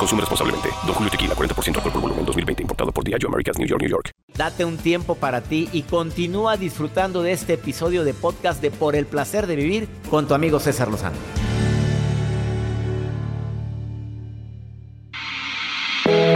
Consume 0.00 0.22
responsablemente. 0.22 0.70
Don 0.86 0.94
Julio 0.94 1.10
Tequila, 1.10 1.34
40% 1.34 1.76
alcohol 1.76 1.92
por 1.92 2.00
volumen, 2.00 2.24
2020. 2.24 2.62
Importado 2.62 2.90
por 2.90 3.04
Diageo 3.04 3.28
Americas, 3.28 3.58
New 3.58 3.68
York, 3.68 3.82
New 3.82 3.90
York. 3.90 4.10
Date 4.34 4.64
un 4.64 4.78
tiempo 4.78 5.14
para 5.14 5.42
ti 5.42 5.68
y 5.72 5.82
continúa 5.82 6.56
disfrutando 6.56 7.22
de 7.22 7.32
este 7.32 7.52
episodio 7.52 8.02
de 8.02 8.14
podcast 8.14 8.62
de 8.62 8.70
Por 8.70 8.96
el 8.96 9.04
placer 9.04 9.46
de 9.46 9.56
vivir 9.56 9.88
con 10.08 10.26
tu 10.26 10.32
amigo 10.32 10.58
César 10.58 10.88
Lozano. 10.88 11.16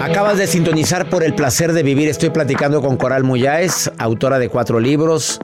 Acabas 0.03 0.37
de 0.37 0.46
sintonizar 0.46 1.09
por 1.09 1.24
el 1.24 1.35
placer 1.35 1.72
de 1.72 1.83
vivir. 1.83 2.11
Estoy 2.11 2.29
platicando 2.29 2.83
con 2.83 2.98
Coral 2.98 3.24
Muyáez, 3.24 3.90
autora 3.96 4.38
de 4.38 4.50
cuatro 4.50 4.79
libros, 4.79 5.40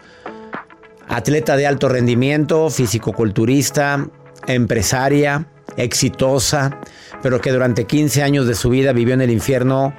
atleta 1.08 1.56
de 1.56 1.66
alto 1.66 1.88
rendimiento, 1.88 2.68
fisicoculturista, 2.68 4.06
empresaria, 4.46 5.46
exitosa, 5.78 6.78
pero 7.22 7.40
que 7.40 7.52
durante 7.52 7.86
15 7.86 8.22
años 8.22 8.46
de 8.46 8.54
su 8.54 8.70
vida 8.70 8.92
vivió 8.92 9.14
en 9.14 9.20
el 9.20 9.30
infierno 9.30 9.92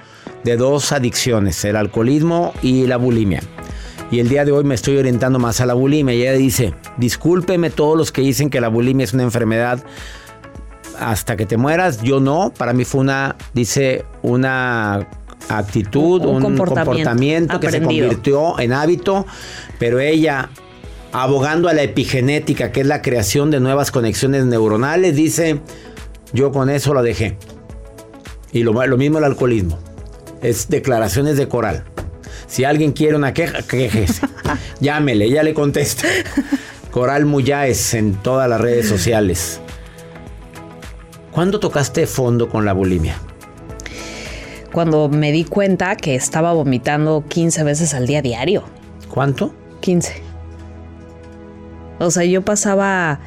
de 0.44 0.58
dos 0.58 0.92
adicciones, 0.92 1.64
el 1.66 1.76
alcoholismo 1.76 2.54
y 2.62 2.88
la 2.88 2.98
bulimia. 2.98 3.42
Y 4.12 4.20
el 4.20 4.28
día 4.28 4.44
de 4.44 4.52
hoy 4.52 4.66
me 4.66 4.76
estoy 4.76 4.98
orientando 4.98 5.40
más 5.40 5.62
a 5.62 5.66
la 5.66 5.74
bulimia. 5.74 6.14
Y 6.14 6.24
ella 6.24 6.34
dice, 6.34 6.74
discúlpeme 6.98 7.70
todos 7.70 7.98
los 7.98 8.12
que 8.12 8.22
dicen 8.22 8.50
que 8.50 8.60
la 8.60 8.68
bulimia 8.68 9.06
es 9.06 9.14
una 9.14 9.24
enfermedad 9.24 9.82
hasta 11.00 11.38
que 11.38 11.46
te 11.46 11.56
mueras. 11.56 12.02
Yo 12.02 12.20
no, 12.20 12.52
para 12.58 12.74
mí 12.74 12.84
fue 12.84 13.00
una, 13.00 13.38
dice, 13.54 14.04
una 14.22 15.08
actitud, 15.48 16.22
Un 16.26 16.36
un, 16.36 16.42
comportamiento 16.42 16.86
comportamiento, 16.86 17.60
que 17.60 17.72
se 17.72 17.82
convirtió 17.82 18.60
en 18.60 18.74
hábito, 18.74 19.26
pero 19.80 20.00
ella, 20.00 20.50
abogando 21.14 21.70
a 21.70 21.74
la 21.74 21.84
epigenética, 21.84 22.74
que 22.74 22.82
es 22.82 22.88
la 22.88 23.02
creación 23.02 23.50
de 23.50 23.62
nuevas 23.62 23.92
conexiones 23.92 24.46
neuronales, 24.46 25.16
dice, 25.16 25.62
yo 26.34 26.52
con 26.52 26.70
eso 26.70 26.94
la 26.94 27.02
dejé. 27.02 27.38
Y 28.52 28.64
lo, 28.64 28.74
lo 28.86 28.98
mismo 28.98 29.18
el 29.18 29.24
alcoholismo. 29.24 29.80
Es 30.42 30.70
declaraciones 30.70 31.38
de 31.38 31.48
coral. 31.48 31.84
Si 32.48 32.64
alguien 32.64 32.92
quiere 32.92 33.16
una 33.16 33.34
queja, 33.34 33.62
quejese. 33.62 34.28
Llámele, 34.80 35.26
ella 35.26 35.44
le 35.44 35.54
contesta. 35.54 36.08
Coral 36.92 37.26
Muyáez 37.26 37.94
en 37.94 38.16
todas 38.16 38.50
las 38.50 38.60
redes 38.60 38.88
sociales. 38.88 39.62
¿Cuándo 41.32 41.60
tocaste 41.60 42.08
fondo 42.08 42.50
con 42.50 42.66
la 42.66 42.74
bulimia? 42.74 43.16
Cuando 44.74 45.08
me 45.08 45.32
di 45.32 45.46
cuenta 45.46 45.96
que 45.96 46.16
estaba 46.16 46.52
vomitando 46.54 47.24
15 47.28 47.64
veces 47.64 47.94
al 47.94 48.08
día 48.08 48.22
diario. 48.22 48.64
¿Cuánto? 49.10 49.54
15. 49.80 50.22
O 52.00 52.12
sea, 52.12 52.24
yo 52.26 52.42
pasaba. 52.42 53.20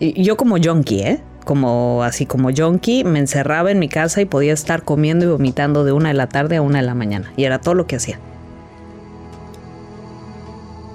Yo 0.00 0.36
como 0.36 0.56
junkie, 0.58 1.02
¿eh? 1.02 1.20
Como 1.48 2.02
así 2.02 2.26
como 2.26 2.50
junkie, 2.54 3.04
me 3.04 3.18
encerraba 3.20 3.70
en 3.70 3.78
mi 3.78 3.88
casa 3.88 4.20
y 4.20 4.26
podía 4.26 4.52
estar 4.52 4.82
comiendo 4.82 5.24
y 5.24 5.28
vomitando 5.28 5.82
de 5.82 5.92
una 5.92 6.08
de 6.08 6.14
la 6.14 6.28
tarde 6.28 6.56
a 6.56 6.60
una 6.60 6.80
de 6.80 6.84
la 6.84 6.92
mañana. 6.94 7.32
Y 7.38 7.44
era 7.44 7.58
todo 7.58 7.72
lo 7.72 7.86
que 7.86 7.96
hacía. 7.96 8.18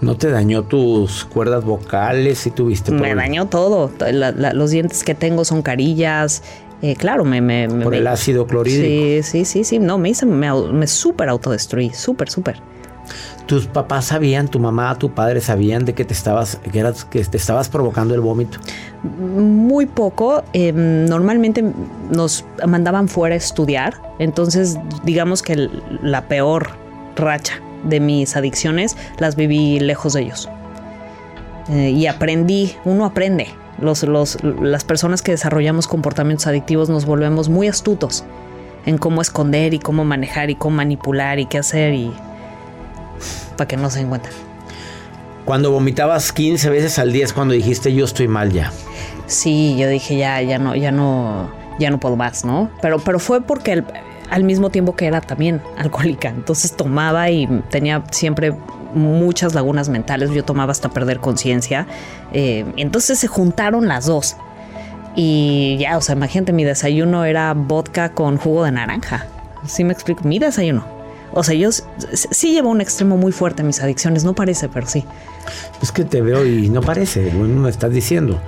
¿No 0.01 0.15
te 0.15 0.29
dañó 0.29 0.61
tus 0.61 1.25
cuerdas 1.25 1.63
vocales 1.65 2.37
si 2.37 2.51
tuviste 2.51 2.91
Me 2.91 2.99
problemas? 2.99 3.23
dañó 3.25 3.47
todo. 3.47 3.89
La- 4.11 4.31
la- 4.31 4.53
los 4.53 4.69
dientes 4.69 5.03
que 5.03 5.15
tengo 5.15 5.43
son 5.43 5.63
carillas. 5.63 6.43
Eh, 6.83 6.95
claro, 6.97 7.25
me, 7.25 7.41
me, 7.41 7.67
me- 7.67 7.83
Por 7.83 7.95
el 7.95 8.03
me- 8.03 8.09
ácido 8.11 8.45
clorhídrico. 8.45 9.23
Sí, 9.23 9.23
sí, 9.23 9.45
sí, 9.45 9.63
sí. 9.63 9.79
No, 9.79 9.97
me 9.97 10.09
hice, 10.09 10.27
me, 10.27 10.51
me 10.71 10.85
súper 10.85 11.29
autodestruí. 11.29 11.89
Súper, 11.95 12.29
súper. 12.29 12.57
¿Tus 13.45 13.67
papás 13.67 14.05
sabían, 14.05 14.47
tu 14.47 14.59
mamá, 14.59 14.97
tu 14.97 15.11
padre 15.11 15.41
sabían 15.41 15.83
de 15.83 15.93
que 15.93 16.05
te 16.05 16.13
estabas, 16.13 16.59
que 16.71 16.79
eras, 16.79 17.03
que 17.05 17.23
te 17.25 17.37
estabas 17.37 17.67
provocando 17.67 18.15
el 18.15 18.21
vómito? 18.21 18.57
Muy 19.03 19.85
poco. 19.85 20.43
eh, 20.53 20.71
normalmente 20.71 21.63
nos 22.09 22.45
mandaban 22.65 23.07
fuera 23.09 23.35
a 23.35 23.37
estudiar. 23.37 24.01
Entonces, 24.19 24.77
digamos 25.03 25.41
que 25.41 25.69
la 26.01 26.27
peor 26.27 26.69
racha 27.15 27.55
de 27.83 27.99
mis 27.99 28.35
adicciones 28.37 28.95
las 29.17 29.35
viví 29.35 29.79
lejos 29.79 30.13
de 30.13 30.21
ellos. 30.21 30.49
Eh, 31.69 31.91
y 31.91 32.07
aprendí, 32.07 32.75
uno 32.85 33.05
aprende 33.05 33.47
Los, 33.79 34.03
los, 34.03 34.37
las 34.43 34.83
personas 34.83 35.21
que 35.21 35.31
desarrollamos 35.31 35.87
comportamientos 35.87 36.47
adictivos 36.47 36.89
nos 36.89 37.05
volvemos 37.05 37.49
muy 37.49 37.67
astutos 37.67 38.23
en 38.85 38.97
cómo 38.97 39.21
esconder 39.21 39.73
y 39.73 39.79
cómo 39.79 40.03
manejar 40.05 40.49
y 40.49 40.55
cómo 40.55 40.77
manipular 40.77 41.39
y 41.39 41.45
qué 41.45 41.57
hacer 41.57 41.93
y 41.93 42.13
para 43.57 43.67
que 43.67 43.77
no 43.77 43.89
se 43.89 44.01
encuentren. 44.01 44.33
Cuando 45.45 45.71
vomitabas 45.71 46.31
15 46.31 46.69
veces 46.69 46.99
al 46.99 47.11
día 47.11 47.25
es 47.25 47.33
cuando 47.33 47.53
dijiste 47.53 47.93
yo 47.93 48.05
estoy 48.05 48.27
mal 48.27 48.51
ya. 48.51 48.71
Sí, 49.27 49.75
yo 49.77 49.87
dije 49.89 50.17
ya, 50.17 50.41
ya 50.41 50.57
no, 50.59 50.75
ya 50.75 50.91
no, 50.91 51.49
ya 51.79 51.89
no 51.89 51.99
puedo 51.99 52.15
más, 52.15 52.45
¿no? 52.45 52.69
Pero, 52.81 52.99
pero 52.99 53.19
fue 53.19 53.41
porque 53.41 53.73
el- 53.73 53.85
al 54.29 54.43
mismo 54.45 54.69
tiempo 54.69 54.95
que 54.95 55.05
era 55.05 55.19
también 55.21 55.61
alcohólica, 55.77 56.29
entonces 56.29 56.71
tomaba 56.75 57.29
y 57.29 57.47
tenía 57.69 58.03
siempre 58.11 58.53
muchas 58.95 59.53
lagunas 59.53 59.89
mentales. 59.89 60.29
Yo 60.31 60.45
tomaba 60.45 60.71
hasta 60.71 60.89
perder 60.89 61.19
conciencia. 61.19 61.87
Eh, 62.31 62.63
entonces 62.77 63.17
se 63.19 63.27
juntaron 63.27 63.87
las 63.87 64.05
dos. 64.05 64.37
Y 65.15 65.77
ya, 65.79 65.97
o 65.97 66.01
sea, 66.01 66.15
imagínate, 66.15 66.53
mi 66.53 66.63
desayuno 66.63 67.25
era 67.25 67.53
vodka 67.53 68.09
con 68.13 68.37
jugo 68.37 68.63
de 68.63 68.71
naranja. 68.71 69.25
¿Sí 69.65 69.83
me 69.83 69.93
explico? 69.93 70.23
Mi 70.23 70.39
desayuno. 70.39 70.85
O 71.33 71.43
sea, 71.43 71.55
yo 71.55 71.69
sí 71.71 72.51
llevo 72.51 72.69
un 72.69 72.79
extremo 72.79 73.17
muy 73.17 73.31
fuerte 73.31 73.61
en 73.61 73.67
mis 73.67 73.81
adicciones, 73.81 74.23
no 74.23 74.35
parece, 74.35 74.69
pero 74.69 74.87
sí. 74.87 75.03
Es 75.81 75.91
que 75.91 76.03
te 76.03 76.21
veo 76.21 76.45
y 76.45 76.69
no 76.69 76.81
parece, 76.81 77.31
bueno, 77.31 77.61
me 77.61 77.69
estás 77.69 77.91
diciendo. 77.91 78.39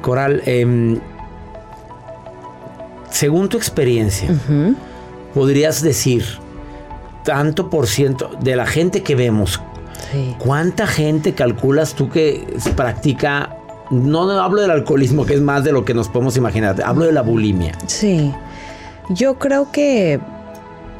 Coral, 0.00 0.42
em, 0.46 0.98
según 3.10 3.48
tu 3.48 3.58
experiencia, 3.58 4.28
podrías 5.34 5.82
decir 5.82 6.24
tanto 7.24 7.70
por 7.70 7.86
ciento 7.86 8.30
de 8.40 8.56
la 8.56 8.66
gente 8.66 9.02
que 9.02 9.14
vemos, 9.14 9.60
¿cuánta 10.38 10.86
gente 10.86 11.34
calculas 11.34 11.94
tú 11.94 12.08
que 12.08 12.46
practica? 12.74 13.56
No, 13.90 14.26
no 14.26 14.40
hablo 14.40 14.62
del 14.62 14.70
alcoholismo, 14.70 15.26
que 15.26 15.34
es 15.34 15.42
más 15.42 15.62
de 15.62 15.72
lo 15.72 15.84
que 15.84 15.92
nos 15.92 16.08
podemos 16.08 16.36
imaginar, 16.38 16.82
hablo 16.82 17.04
de 17.04 17.12
la 17.12 17.22
bulimia. 17.22 17.76
Sí. 17.86 18.32
Yo 19.10 19.38
creo 19.38 19.70
que 19.70 20.20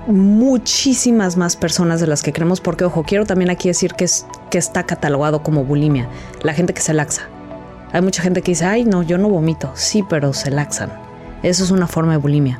muchísimas 0.07 1.37
más 1.37 1.57
personas 1.57 2.01
de 2.01 2.07
las 2.07 2.23
que 2.23 2.33
creemos, 2.33 2.61
porque 2.61 2.85
ojo, 2.85 3.05
quiero 3.05 3.27
también 3.27 3.51
aquí 3.51 3.69
decir 3.69 3.95
que, 3.95 4.05
es, 4.05 4.27
que 4.51 4.59
está 4.59 4.85
catalogado 4.85 5.43
como 5.43 5.65
bulimia. 5.65 6.09
La 6.43 6.55
gente 6.55 6.75
que 6.75 6.81
se 6.81 6.95
laxa. 6.95 7.29
Hay 7.93 8.03
mucha 8.03 8.23
gente 8.23 8.43
que 8.43 8.53
dice, 8.53 8.65
ay, 8.65 8.85
no, 8.85 9.03
yo 9.03 9.19
no 9.19 9.29
vomito. 9.29 9.71
Sí, 9.75 10.05
pero 10.09 10.33
se 10.33 10.51
laxan. 10.51 10.93
Eso 11.43 11.65
es 11.65 11.71
una 11.71 11.87
forma 11.87 12.13
de 12.13 12.19
bulimia. 12.19 12.59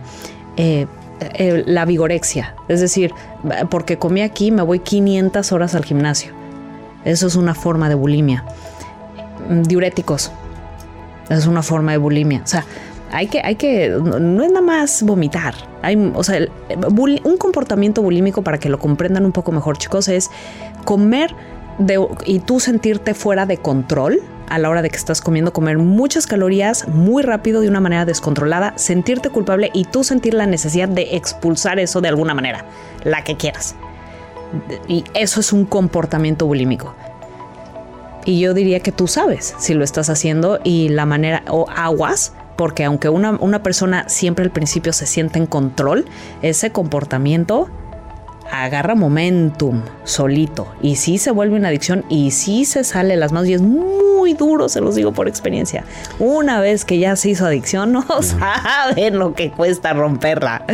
Eh, 0.57 0.87
eh, 1.21 1.65
la 1.67 1.85
vigorexia, 1.85 2.55
es 2.69 2.81
decir, 2.81 3.13
porque 3.71 3.99
comí 3.99 4.21
aquí, 4.21 4.51
me 4.51 4.63
voy 4.63 4.81
500 4.81 5.53
horas 5.53 5.75
al 5.75 5.85
gimnasio. 5.85 6.33
Eso 7.05 7.27
es 7.27 7.37
una 7.37 7.55
forma 7.55 7.89
de 7.89 7.95
bulimia. 7.95 8.45
Diuréticos, 9.49 10.33
es 11.29 11.47
una 11.47 11.63
forma 11.63 11.93
de 11.93 11.99
bulimia. 11.99 12.43
O 12.43 12.47
sea, 12.47 12.65
hay 13.11 13.29
que, 13.29 13.41
hay 13.45 13.57
que, 13.57 13.89
no, 13.89 14.43
es 14.43 14.51
nada 14.51 14.61
más 14.61 15.03
vomitar. 15.03 15.55
Hay, 15.83 16.13
o 16.15 16.25
sea, 16.25 16.41
un 16.97 17.37
comportamiento 17.37 18.03
bulímico, 18.03 18.43
para 18.43 18.59
que 18.59 18.69
lo 18.69 18.79
comprendan 18.79 19.25
un 19.25 19.33
poco 19.33 19.53
mejor, 19.53 19.79
chicos, 19.79 20.09
es 20.09 20.31
comer 20.85 21.35
y 22.25 22.39
tú 22.41 22.61
sentirte 22.61 23.15
fuera 23.15 23.47
de 23.47 23.59
control 23.59 24.21
a 24.49 24.59
la 24.59 24.69
hora 24.69 24.83
de 24.83 24.91
que 24.91 24.97
estás 24.97 25.21
comiendo, 25.21 25.53
comer 25.53 25.79
muchas 25.79 26.27
calorías 26.27 26.87
muy 26.89 27.23
rápido 27.23 27.61
de 27.61 27.69
una 27.69 27.81
manera 27.81 28.05
descontrolada, 28.05 28.75
sentirte 28.77 29.31
culpable 29.31 29.71
y 29.73 29.85
tú 29.85 30.05
sentir 30.05 30.35
la 30.35 30.47
necesidad 30.47 30.89
de 30.89 31.17
expulsar 31.17 31.79
eso 31.79 32.01
de 32.01 32.09
alguna 32.09 32.35
manera, 32.35 32.65
la 33.05 33.25
que 33.25 33.37
quieras. 33.37 33.75
Y 34.87 35.05
eso 35.15 35.41
es 35.41 35.53
un 35.53 35.65
comportamiento 35.65 36.47
bulímico. 36.47 36.95
Y 38.25 38.41
yo 38.41 38.55
diría 38.55 38.81
que 38.81 38.93
tú 38.93 39.07
sabes 39.07 39.55
si 39.59 39.75
lo 39.75 39.85
estás 39.85 40.09
haciendo 40.09 40.61
y 40.63 40.89
la 40.89 41.07
manera, 41.07 41.43
o 41.49 41.67
aguas, 41.69 42.35
porque 42.57 42.85
aunque 42.85 43.09
una, 43.09 43.33
una 43.33 43.63
persona 43.63 44.09
siempre 44.09 44.45
al 44.45 44.51
principio 44.51 44.93
se 44.93 45.07
siente 45.07 45.39
en 45.39 45.47
control, 45.47 46.05
ese 46.43 46.71
comportamiento 46.71 47.69
agarra 48.51 48.95
momentum 48.95 49.83
solito 50.05 50.69
y 50.81 50.97
sí 50.97 51.19
se 51.19 51.31
vuelve 51.31 51.57
una 51.57 51.69
adicción 51.69 52.05
y 52.09 52.31
sí 52.31 52.65
se 52.65 52.85
sale 52.85 53.17
las 53.17 53.33
manos 53.33 53.49
y 53.49 53.55
es 53.55 53.63
muy 53.63 54.35
duro, 54.35 54.69
se 54.69 54.81
los 54.81 54.95
digo 54.95 55.13
por 55.13 55.29
experiencia. 55.29 55.85
Una 56.19 56.61
vez 56.61 56.85
que 56.85 56.99
ya 56.99 57.17
se 57.17 57.31
hizo 57.31 57.47
adicción, 57.47 57.93
no 57.93 58.05
saben 58.23 59.19
lo 59.19 59.35
que 59.35 59.51
cuesta 59.51 59.93
romperla. 59.93 60.65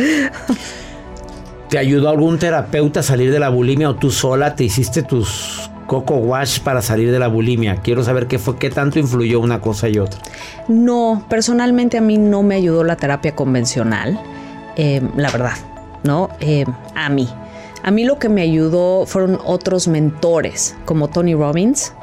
¿Te 1.69 1.77
ayudó 1.77 2.09
algún 2.09 2.37
terapeuta 2.37 2.99
a 2.99 3.03
salir 3.03 3.31
de 3.31 3.39
la 3.39 3.49
bulimia 3.49 3.89
o 3.89 3.95
tú 3.95 4.11
sola 4.11 4.55
te 4.55 4.65
hiciste 4.65 5.03
tus 5.03 5.70
coco 5.91 6.15
wash 6.15 6.61
para 6.61 6.81
salir 6.81 7.11
de 7.11 7.19
la 7.19 7.27
bulimia? 7.27 7.75
Quiero 7.75 8.01
saber 8.01 8.27
qué 8.27 8.39
fue, 8.39 8.57
qué 8.57 8.69
tanto 8.69 8.97
influyó 8.97 9.41
una 9.41 9.59
cosa 9.59 9.89
y 9.89 9.99
otra. 9.99 10.21
No, 10.69 11.25
personalmente 11.27 11.97
a 11.97 12.01
mí 12.01 12.17
no 12.17 12.43
me 12.43 12.55
ayudó 12.55 12.85
la 12.85 12.95
terapia 12.95 13.35
convencional, 13.35 14.17
eh, 14.77 15.01
la 15.17 15.29
verdad, 15.31 15.51
¿no? 16.05 16.29
Eh, 16.39 16.63
a 16.95 17.09
mí. 17.09 17.27
A 17.83 17.91
mí 17.91 18.05
lo 18.05 18.19
que 18.19 18.29
me 18.29 18.41
ayudó 18.41 19.05
fueron 19.05 19.37
otros 19.43 19.89
mentores, 19.89 20.77
como 20.85 21.09
Tony 21.09 21.35
Robbins. 21.35 21.93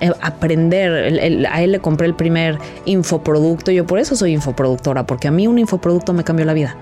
eh, 0.00 0.10
aprender, 0.22 1.46
a 1.48 1.62
él 1.62 1.70
le 1.70 1.78
compré 1.78 2.08
el 2.08 2.16
primer 2.16 2.58
infoproducto, 2.84 3.70
yo 3.70 3.86
por 3.86 4.00
eso 4.00 4.16
soy 4.16 4.32
infoproductora, 4.32 5.06
porque 5.06 5.28
a 5.28 5.30
mí 5.30 5.46
un 5.46 5.60
infoproducto 5.60 6.12
me 6.12 6.24
cambió 6.24 6.44
la 6.46 6.52
vida. 6.52 6.76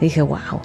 dije, 0.00 0.20
wow. 0.20 0.60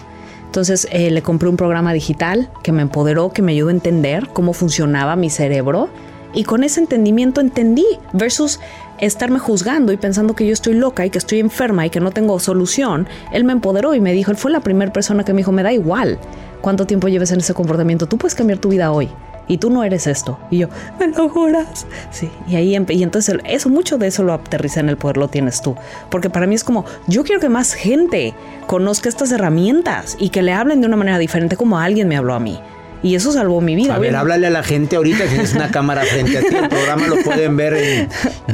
Entonces 0.52 0.86
eh, 0.92 1.12
le 1.12 1.22
compré 1.22 1.48
un 1.48 1.56
programa 1.56 1.94
digital 1.94 2.50
que 2.62 2.74
me 2.74 2.82
empoderó, 2.82 3.30
que 3.30 3.42
me 3.42 3.54
ayudó 3.54 3.70
a 3.70 3.72
entender 3.72 4.28
cómo 4.34 4.52
funcionaba 4.52 5.16
mi 5.16 5.30
cerebro. 5.30 5.88
Y 6.34 6.44
con 6.44 6.66
ese 6.66 6.82
entendimiento 6.82 7.40
entendí 7.40 7.86
versus 8.12 8.60
estarme 9.00 9.40
juzgando 9.40 9.94
y 9.94 9.98
pensando 9.98 10.36
que 10.36 10.46
yo 10.46 10.52
estoy 10.52 10.74
loca 10.74 11.06
y 11.06 11.10
que 11.10 11.20
estoy 11.20 11.40
enferma 11.40 11.86
y 11.86 11.90
que 11.90 12.02
no 12.02 12.12
tengo 12.12 12.38
solución. 12.38 13.08
Él 13.32 13.46
me 13.46 13.54
empoderó 13.54 13.96
y 13.96 14.02
me 14.02 14.12
dijo, 14.12 14.30
él 14.30 14.36
fue 14.36 14.52
la 14.52 14.60
primera 14.60 14.92
persona 14.92 15.24
que 15.24 15.32
me 15.32 15.38
dijo, 15.38 15.54
me 15.54 15.64
da 15.64 15.72
igual 15.72 16.20
cuánto 16.60 16.86
tiempo 16.86 17.08
lleves 17.08 17.32
en 17.32 17.40
ese 17.40 17.54
comportamiento, 17.54 18.06
tú 18.06 18.18
puedes 18.18 18.36
cambiar 18.36 18.60
tu 18.60 18.68
vida 18.68 18.92
hoy. 18.92 19.08
Y 19.52 19.58
tú 19.58 19.70
no 19.70 19.84
eres 19.84 20.08
esto. 20.08 20.40
Y 20.50 20.60
yo, 20.60 20.70
¿me 20.98 21.10
lo 21.10 21.28
juras? 21.28 21.86
Sí. 22.10 22.30
Y 22.48 22.56
ahí, 22.56 22.74
y 22.88 23.04
entonces 23.04 23.36
eso, 23.44 23.68
mucho 23.68 23.98
de 23.98 24.08
eso 24.08 24.24
lo 24.24 24.32
aterriza 24.32 24.80
en 24.80 24.88
el 24.88 24.96
poder, 24.96 25.18
lo 25.18 25.28
tienes 25.28 25.62
tú. 25.62 25.76
Porque 26.10 26.30
para 26.30 26.48
mí 26.48 26.56
es 26.56 26.64
como, 26.64 26.86
yo 27.08 27.26
quiero 27.26 27.42
que 27.42 27.50
más 27.50 27.74
gente 27.74 28.34
conozca 28.66 29.10
estas 29.10 29.30
herramientas 29.34 30.16
y 30.18 30.30
que 30.30 30.42
le 30.42 30.54
hablen 30.54 30.80
de 30.80 30.88
una 30.88 30.96
manera 30.96 31.18
diferente 31.18 31.58
como 31.58 31.78
alguien 31.78 32.08
me 32.08 32.16
habló 32.16 32.34
a 32.34 32.40
mí. 32.40 32.62
Y 33.04 33.16
eso 33.16 33.34
salvó 33.34 33.60
mi 33.60 33.76
vida. 33.76 33.96
A 33.96 34.00
ver, 34.00 34.16
háblale 34.16 34.48
a 34.48 34.52
la 34.52 34.64
gente 34.64 34.96
ahorita, 34.96 35.26
tienes 35.26 35.54
una 35.54 35.70
cámara 35.72 36.04
frente 36.06 36.38
a 36.38 36.42
ti. 36.44 36.56
El 36.56 36.70
programa 36.70 37.08
lo 37.08 37.18
pueden 37.18 37.58
ver 37.58 37.74
en 37.74 38.08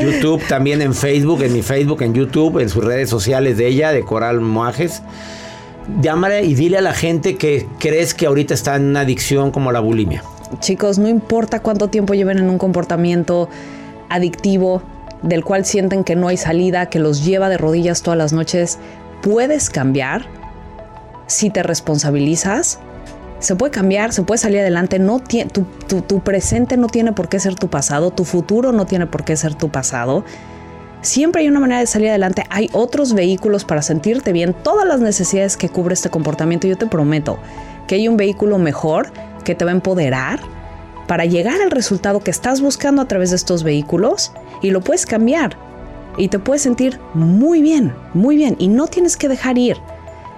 YouTube, 0.03 0.41
también 0.47 0.81
en 0.81 0.95
Facebook, 0.95 1.43
en 1.43 1.53
mi 1.53 1.61
Facebook, 1.61 2.01
en 2.01 2.15
YouTube, 2.15 2.57
en 2.57 2.69
sus 2.69 2.83
redes 2.83 3.07
sociales 3.07 3.55
de 3.57 3.67
ella, 3.67 3.91
de 3.91 4.01
Coral 4.01 4.41
Moajes. 4.41 5.03
Llámale 6.01 6.43
y 6.43 6.55
dile 6.55 6.79
a 6.79 6.81
la 6.81 6.95
gente 6.95 7.37
que 7.37 7.67
crees 7.77 8.15
que 8.15 8.25
ahorita 8.25 8.55
está 8.55 8.77
en 8.77 8.85
una 8.85 9.01
adicción 9.01 9.51
como 9.51 9.71
la 9.71 9.79
bulimia. 9.79 10.23
Chicos, 10.59 10.97
no 10.97 11.07
importa 11.07 11.59
cuánto 11.61 11.89
tiempo 11.89 12.13
lleven 12.13 12.37
en 12.37 12.49
un 12.49 12.57
comportamiento 12.57 13.49
adictivo 14.09 14.81
del 15.21 15.43
cual 15.43 15.65
sienten 15.65 16.03
que 16.03 16.15
no 16.15 16.27
hay 16.27 16.37
salida, 16.37 16.87
que 16.87 16.99
los 16.99 17.25
lleva 17.25 17.49
de 17.49 17.57
rodillas 17.57 18.01
todas 18.01 18.17
las 18.17 18.33
noches, 18.33 18.79
puedes 19.21 19.69
cambiar 19.69 20.25
si 21.27 21.49
te 21.49 21.63
responsabilizas. 21.63 22.79
Se 23.39 23.55
puede 23.55 23.71
cambiar, 23.71 24.13
se 24.13 24.23
puede 24.23 24.37
salir 24.39 24.59
adelante. 24.61 24.97
No 24.99 25.19
tu, 25.19 25.63
tu- 25.87 26.01
tu 26.01 26.19
presente 26.21 26.77
no 26.77 26.87
tiene 26.87 27.11
por 27.11 27.29
qué 27.29 27.39
ser 27.39 27.55
tu 27.55 27.67
pasado, 27.67 28.11
tu 28.11 28.23
futuro 28.25 28.71
no 28.71 28.85
tiene 28.85 29.05
por 29.05 29.23
qué 29.23 29.35
ser 29.35 29.53
tu 29.53 29.69
pasado. 29.69 30.23
Siempre 31.01 31.41
hay 31.43 31.47
una 31.47 31.59
manera 31.59 31.79
de 31.79 31.85
salir 31.87 32.09
adelante. 32.09 32.45
Hay 32.49 32.69
otros 32.73 33.13
vehículos 33.13 33.65
para 33.65 33.81
sentirte 33.83 34.31
bien. 34.33 34.55
Todas 34.63 34.87
las 34.87 35.01
necesidades 35.01 35.55
que 35.55 35.69
cubre 35.69 35.93
este 35.93 36.09
comportamiento, 36.09 36.67
yo 36.67 36.77
te 36.77 36.87
prometo 36.87 37.37
que 37.85 37.95
hay 37.95 38.07
un 38.07 38.17
vehículo 38.17 38.57
mejor 38.57 39.11
que 39.47 39.55
te 39.55 39.63
va 39.63 39.71
a 39.71 39.75
empoderar 39.75 40.41
para 41.07 41.23
llegar 41.23 41.61
al 41.61 41.71
resultado 41.71 42.19
que 42.19 42.31
estás 42.31 42.59
buscando 42.59 43.01
a 43.01 43.07
través 43.07 43.29
de 43.29 43.37
estos 43.37 43.63
vehículos 43.63 44.33
y 44.61 44.71
lo 44.71 44.81
puedes 44.81 45.05
cambiar. 45.05 45.57
Y 46.17 46.27
te 46.27 46.37
puedes 46.37 46.63
sentir 46.63 46.99
muy 47.13 47.61
bien, 47.61 47.93
muy 48.13 48.35
bien. 48.35 48.57
Y 48.59 48.67
no 48.67 48.87
tienes 48.87 49.15
que 49.15 49.29
dejar 49.29 49.57
ir. 49.57 49.77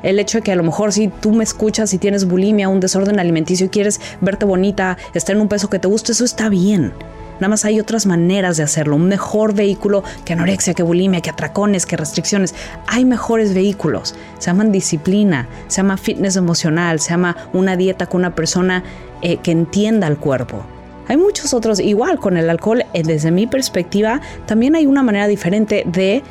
El 0.04 0.20
hecho 0.20 0.38
de 0.38 0.44
que 0.44 0.52
a 0.52 0.56
lo 0.56 0.62
mejor 0.62 0.94
si 0.94 1.08
tú 1.08 1.32
me 1.32 1.44
escuchas 1.44 1.92
y 1.94 1.98
tienes 1.98 2.26
bulimia, 2.26 2.70
un 2.70 2.80
desorden 2.80 3.20
alimenticio 3.20 3.66
y 3.66 3.70
quieres 3.70 4.00
verte 4.22 4.46
bonita, 4.46 4.98
estar 5.16 5.36
en 5.36 5.42
un 5.42 5.48
peso 5.48 5.72
que 5.72 5.80
te 5.80 5.88
guste, 5.88 6.12
eso 6.12 6.24
está 6.24 6.48
bien. 6.50 6.94
Nada 7.40 7.50
más 7.50 7.66
hay 7.66 7.80
otras 7.80 8.06
maneras 8.06 8.58
de 8.58 8.64
hacerlo. 8.64 8.96
Un 8.96 9.08
mejor 9.08 9.54
vehículo 9.54 10.04
que 10.26 10.34
anorexia, 10.34 10.74
que 10.74 10.84
bulimia, 10.84 11.22
que 11.22 11.30
atracones, 11.30 11.86
que 11.86 11.98
restricciones. 11.98 12.56
Hay 12.88 13.06
mejores 13.06 13.54
vehículos. 13.54 14.16
Se 14.40 14.48
llaman 14.48 14.72
disciplina, 14.72 15.48
se 15.68 15.78
llama 15.78 15.98
fitness 15.98 16.36
emocional, 16.36 17.00
se 17.00 17.12
llama 17.12 17.36
una 17.54 17.76
dieta 17.76 18.08
con 18.08 18.22
una 18.22 18.36
persona 18.36 18.84
eh, 19.22 19.38
que 19.38 19.52
entienda 19.52 20.08
el 20.08 20.18
cuerpo. 20.18 20.64
Hay 21.08 21.18
muchos 21.18 21.54
otros, 21.54 21.80
igual 21.80 22.20
con 22.20 22.38
el 22.38 22.50
alcohol, 22.50 22.84
eh, 22.94 23.04
desde 23.04 23.32
mi 23.32 23.48
perspectiva, 23.48 24.22
también 24.46 24.76
hay 24.76 24.86
una 24.86 25.02
manera 25.02 25.28
diferente 25.28 25.84
de 25.88 26.22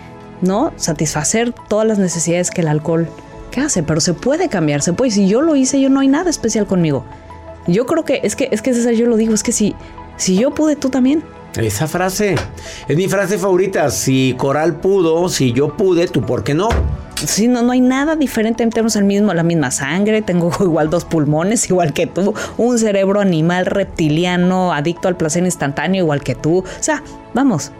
no 0.41 0.73
satisfacer 0.77 1.53
todas 1.53 1.87
las 1.87 1.99
necesidades 1.99 2.51
que 2.51 2.61
el 2.61 2.69
alcohol 2.69 3.09
hace, 3.61 3.83
pero 3.83 4.01
se 4.01 4.15
puede 4.15 4.49
cambiar, 4.49 4.83
se 4.83 4.93
puede. 4.93 5.11
Si 5.11 5.29
yo 5.29 5.43
lo 5.43 5.57
hice, 5.57 5.81
yo 5.81 5.89
no 5.89 6.01
hay 6.01 6.09
nada 6.09 6.31
especial 6.31 6.67
conmigo. 6.67 7.05
Yo 7.67 7.87
creo 7.87 8.05
que 8.05 8.21
es 8.23 8.37
que 8.37 8.49
es 8.51 8.63
que 8.63 8.73
César, 8.73 8.95
yo 8.95 9.07
lo 9.07 9.17
digo, 9.17 9.35
es 9.35 9.43
que 9.43 9.53
si 9.53 9.75
si 10.19 10.37
yo 10.37 10.51
pude, 10.51 10.77
tú 10.77 10.91
también. 10.91 11.23
Esa 11.57 11.89
frase 11.89 12.37
es 12.87 12.97
mi 12.97 13.09
frase 13.09 13.39
favorita. 13.39 13.91
Si 13.91 14.35
Coral 14.37 14.77
pudo, 14.77 15.29
si 15.29 15.53
yo 15.53 15.77
pude, 15.77 16.07
tú 16.07 16.23
por 16.23 16.45
qué 16.45 16.55
no. 16.55 16.69
Sí, 17.17 17.49
no, 17.49 17.63
no 17.63 17.73
hay 17.73 17.81
nada 17.81 18.15
diferente. 18.15 18.65
Tenemos 18.67 18.95
el 18.97 19.05
mismo, 19.05 19.33
la 19.35 19.43
misma 19.43 19.71
sangre, 19.71 20.23
tengo 20.23 20.53
igual 20.61 20.91
dos 20.91 21.05
pulmones, 21.05 21.69
igual 21.69 21.93
que 21.93 22.07
tú, 22.07 22.35
un 22.59 22.79
cerebro 22.79 23.21
animal 23.21 23.67
reptiliano, 23.67 24.73
adicto 24.73 25.09
al 25.09 25.17
placer 25.17 25.43
instantáneo, 25.45 26.05
igual 26.05 26.23
que 26.23 26.35
tú. 26.35 26.59
O 26.59 26.83
sea, 26.83 27.03
vamos. 27.35 27.73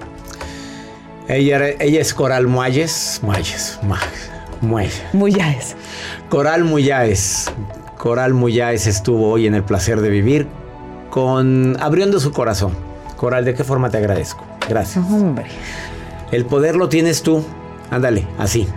Ella, 1.29 1.69
ella 1.79 2.01
es 2.01 2.15
Coral 2.15 2.47
Muayes. 2.47 3.21
Muayes. 3.23 3.79
Muayes. 4.63 5.03
Muyáez. 5.13 5.77
Coral 6.31 6.65
Muyáez. 6.65 7.47
Coral 7.99 8.33
Muyáez 8.33 8.87
estuvo 8.87 9.29
hoy 9.29 9.47
en 9.47 9.55
el 9.55 9.63
placer 9.63 10.01
de 10.01 10.09
vivir 10.09 10.49
con 11.19 11.77
abriendo 11.81 12.21
su 12.21 12.31
corazón. 12.31 12.77
Coral, 13.17 13.45
¿de 13.45 13.53
qué 13.53 13.65
forma 13.65 13.91
te 13.91 13.97
agradezco? 13.97 14.45
Gracias. 14.69 15.05
Hombre. 15.05 15.47
El 16.31 16.47
poder 16.47 16.77
lo 16.77 16.89
tienes 16.89 17.25
tú. 17.25 17.45
Ándale, 17.91 18.25
así. 18.39 18.69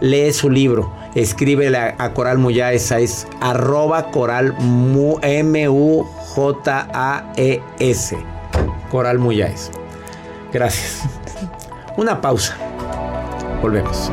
Lee 0.00 0.32
su 0.32 0.48
libro. 0.48 0.92
Escríbele 1.16 1.76
a, 1.76 1.96
a 1.98 2.14
Coral 2.14 2.38
Muyáez. 2.38 2.92
Es 2.92 3.26
arroba 3.40 4.12
coral 4.12 4.54
M-U-J-A-E-S. 5.22 5.98
Coral 8.92 9.18
Muyáez. 9.18 9.72
Gracias. 10.52 11.02
Una 11.96 12.20
pausa. 12.20 12.56
Volvemos. 13.60 14.12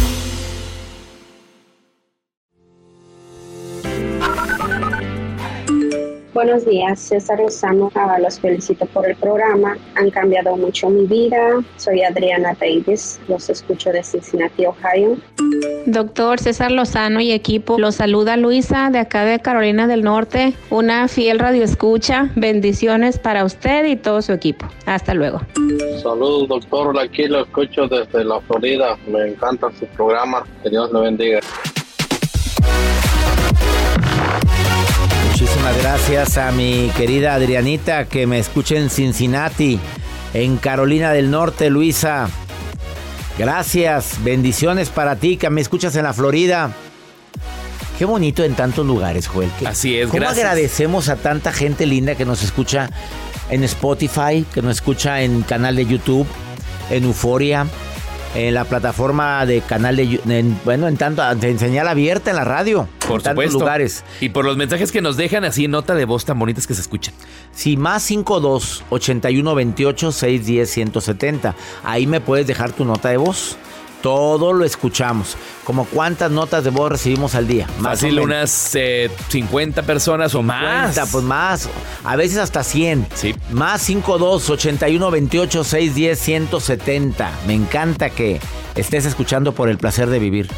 Buenos 6.33 6.65
días, 6.65 6.97
César 6.97 7.39
Lozano. 7.39 7.91
Ah, 7.93 8.17
los 8.17 8.39
felicito 8.39 8.85
por 8.85 9.05
el 9.05 9.17
programa. 9.17 9.77
Han 9.95 10.09
cambiado 10.11 10.55
mucho 10.55 10.89
mi 10.89 11.05
vida. 11.05 11.61
Soy 11.75 12.03
Adriana 12.03 12.55
Davis. 12.57 13.19
Los 13.27 13.49
escucho 13.49 13.91
de 13.91 14.01
Cincinnati, 14.01 14.65
Ohio. 14.65 15.17
Doctor 15.85 16.39
César 16.39 16.71
Lozano 16.71 17.19
y 17.19 17.31
equipo, 17.31 17.77
los 17.77 17.95
saluda 17.95 18.37
Luisa 18.37 18.89
de 18.91 18.99
acá 18.99 19.25
de 19.25 19.39
Carolina 19.39 19.87
del 19.87 20.03
Norte, 20.03 20.53
una 20.69 21.09
fiel 21.09 21.37
radioescucha. 21.37 22.29
Bendiciones 22.35 23.19
para 23.19 23.43
usted 23.43 23.83
y 23.85 23.97
todo 23.97 24.21
su 24.21 24.31
equipo. 24.31 24.67
Hasta 24.85 25.13
luego. 25.13 25.41
Saludos, 26.01 26.47
doctor. 26.47 26.97
Aquí 26.97 27.27
lo 27.27 27.41
escucho 27.41 27.87
desde 27.87 28.23
la 28.23 28.39
Florida. 28.39 28.97
Me 29.05 29.27
encanta 29.27 29.69
su 29.77 29.85
programa. 29.87 30.45
Que 30.63 30.69
Dios 30.69 30.93
le 30.93 31.01
bendiga. 31.01 31.39
Muchísimas 35.51 35.83
gracias 35.83 36.37
a 36.37 36.51
mi 36.53 36.89
querida 36.95 37.33
Adrianita 37.33 38.05
que 38.05 38.25
me 38.25 38.39
escucha 38.39 38.75
en 38.77 38.89
Cincinnati, 38.89 39.81
en 40.33 40.55
Carolina 40.55 41.11
del 41.11 41.29
Norte, 41.29 41.69
Luisa. 41.69 42.29
Gracias, 43.37 44.23
bendiciones 44.23 44.87
para 44.87 45.17
ti 45.17 45.35
que 45.35 45.49
me 45.49 45.59
escuchas 45.59 45.97
en 45.97 46.03
la 46.03 46.13
Florida. 46.13 46.71
Qué 47.99 48.05
bonito 48.05 48.45
en 48.45 48.55
tantos 48.55 48.85
lugares, 48.85 49.27
Joel. 49.27 49.51
Así 49.65 49.97
es, 49.97 50.07
¿Cómo 50.07 50.21
gracias. 50.21 50.39
agradecemos 50.45 51.09
a 51.09 51.17
tanta 51.17 51.51
gente 51.51 51.85
linda 51.85 52.15
que 52.15 52.23
nos 52.23 52.43
escucha 52.43 52.89
en 53.49 53.65
Spotify, 53.65 54.45
que 54.53 54.61
nos 54.61 54.77
escucha 54.77 55.21
en 55.21 55.41
canal 55.41 55.75
de 55.75 55.85
YouTube, 55.85 56.27
en 56.89 57.03
Euforia, 57.03 57.67
en 58.35 58.53
la 58.53 58.63
plataforma 58.65 59.45
de 59.45 59.61
canal 59.61 59.95
de 59.97 60.19
en- 60.27 60.59
bueno, 60.63 60.87
en 60.87 60.97
tanto 60.97 61.21
en 61.29 61.59
señal 61.59 61.87
abierta 61.87 62.29
en 62.29 62.37
la 62.37 62.43
radio, 62.45 62.87
Por 62.99 63.17
en 63.19 63.23
tantos 63.23 63.29
supuesto. 63.45 63.59
lugares. 63.59 64.03
Y 64.21 64.29
por 64.29 64.45
los 64.45 64.55
mensajes 64.57 64.91
que 64.91 65.01
nos 65.01 65.17
dejan 65.17 65.43
así, 65.43 65.67
nota 65.67 65.95
de 65.95 66.05
voz 66.05 66.23
tan 66.25 66.39
bonitas 66.39 66.65
que 66.67 66.73
se 66.73 66.81
escuchan. 66.81 67.13
Sí, 67.53 67.75
más 67.77 68.03
52 68.03 68.83
81 68.89 69.55
28 69.55 70.11
610 70.11 70.69
170. 70.69 71.55
Ahí 71.83 72.07
me 72.07 72.21
puedes 72.21 72.47
dejar 72.47 72.71
tu 72.71 72.85
nota 72.85 73.09
de 73.09 73.17
voz. 73.17 73.57
Todo 74.01 74.53
lo 74.53 74.65
escuchamos. 74.65 75.37
Como 75.63 75.85
cuántas 75.85 76.31
notas 76.31 76.63
de 76.63 76.69
voz 76.69 76.91
recibimos 76.91 77.35
al 77.35 77.47
día. 77.47 77.67
Más 77.79 77.99
Fácil, 77.99 78.19
unas 78.19 78.71
eh, 78.75 79.09
50 79.29 79.83
personas 79.83 80.33
o 80.35 80.41
más. 80.41 80.93
50, 80.95 81.11
pues 81.11 81.23
más. 81.23 81.69
A 82.03 82.15
veces 82.15 82.37
hasta 82.39 82.63
100. 82.63 83.07
Sí. 83.13 83.35
Más 83.51 83.81
52 83.81 84.49
81 84.49 85.11
28 85.11 85.63
610 85.63 86.19
170. 86.19 87.31
Me 87.47 87.53
encanta 87.53 88.09
que 88.09 88.39
estés 88.75 89.05
escuchando 89.05 89.53
por 89.53 89.69
el 89.69 89.77
placer 89.77 90.09
de 90.09 90.19
vivir. 90.19 90.49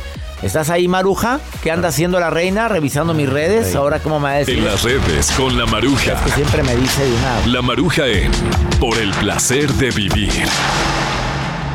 ¿Estás 0.43 0.69
ahí, 0.69 0.89
Maruja? 0.89 1.39
¿Qué 1.61 1.71
anda 1.71 1.87
haciendo 1.87 2.19
la 2.19 2.29
reina? 2.29 2.67
Revisando 2.67 3.13
mis 3.13 3.29
redes. 3.29 3.71
Sí. 3.71 3.77
Ahora, 3.77 3.99
¿cómo 3.99 4.19
me 4.19 4.25
va 4.25 4.31
a 4.31 4.37
decir? 4.39 4.57
En 4.57 4.65
las 4.65 4.83
redes 4.83 5.31
con 5.31 5.57
la 5.57 5.65
maruja. 5.65 6.13
Es 6.13 6.19
que 6.21 6.31
siempre 6.31 6.63
me 6.63 6.75
dice 6.75 7.05
de 7.05 7.11
una. 7.11 7.47
La 7.47 7.61
maruja 7.61 8.05
en 8.07 8.29
Por 8.77 8.97
el 8.97 9.11
placer 9.11 9.71
de 9.73 9.91
vivir. 9.91 10.43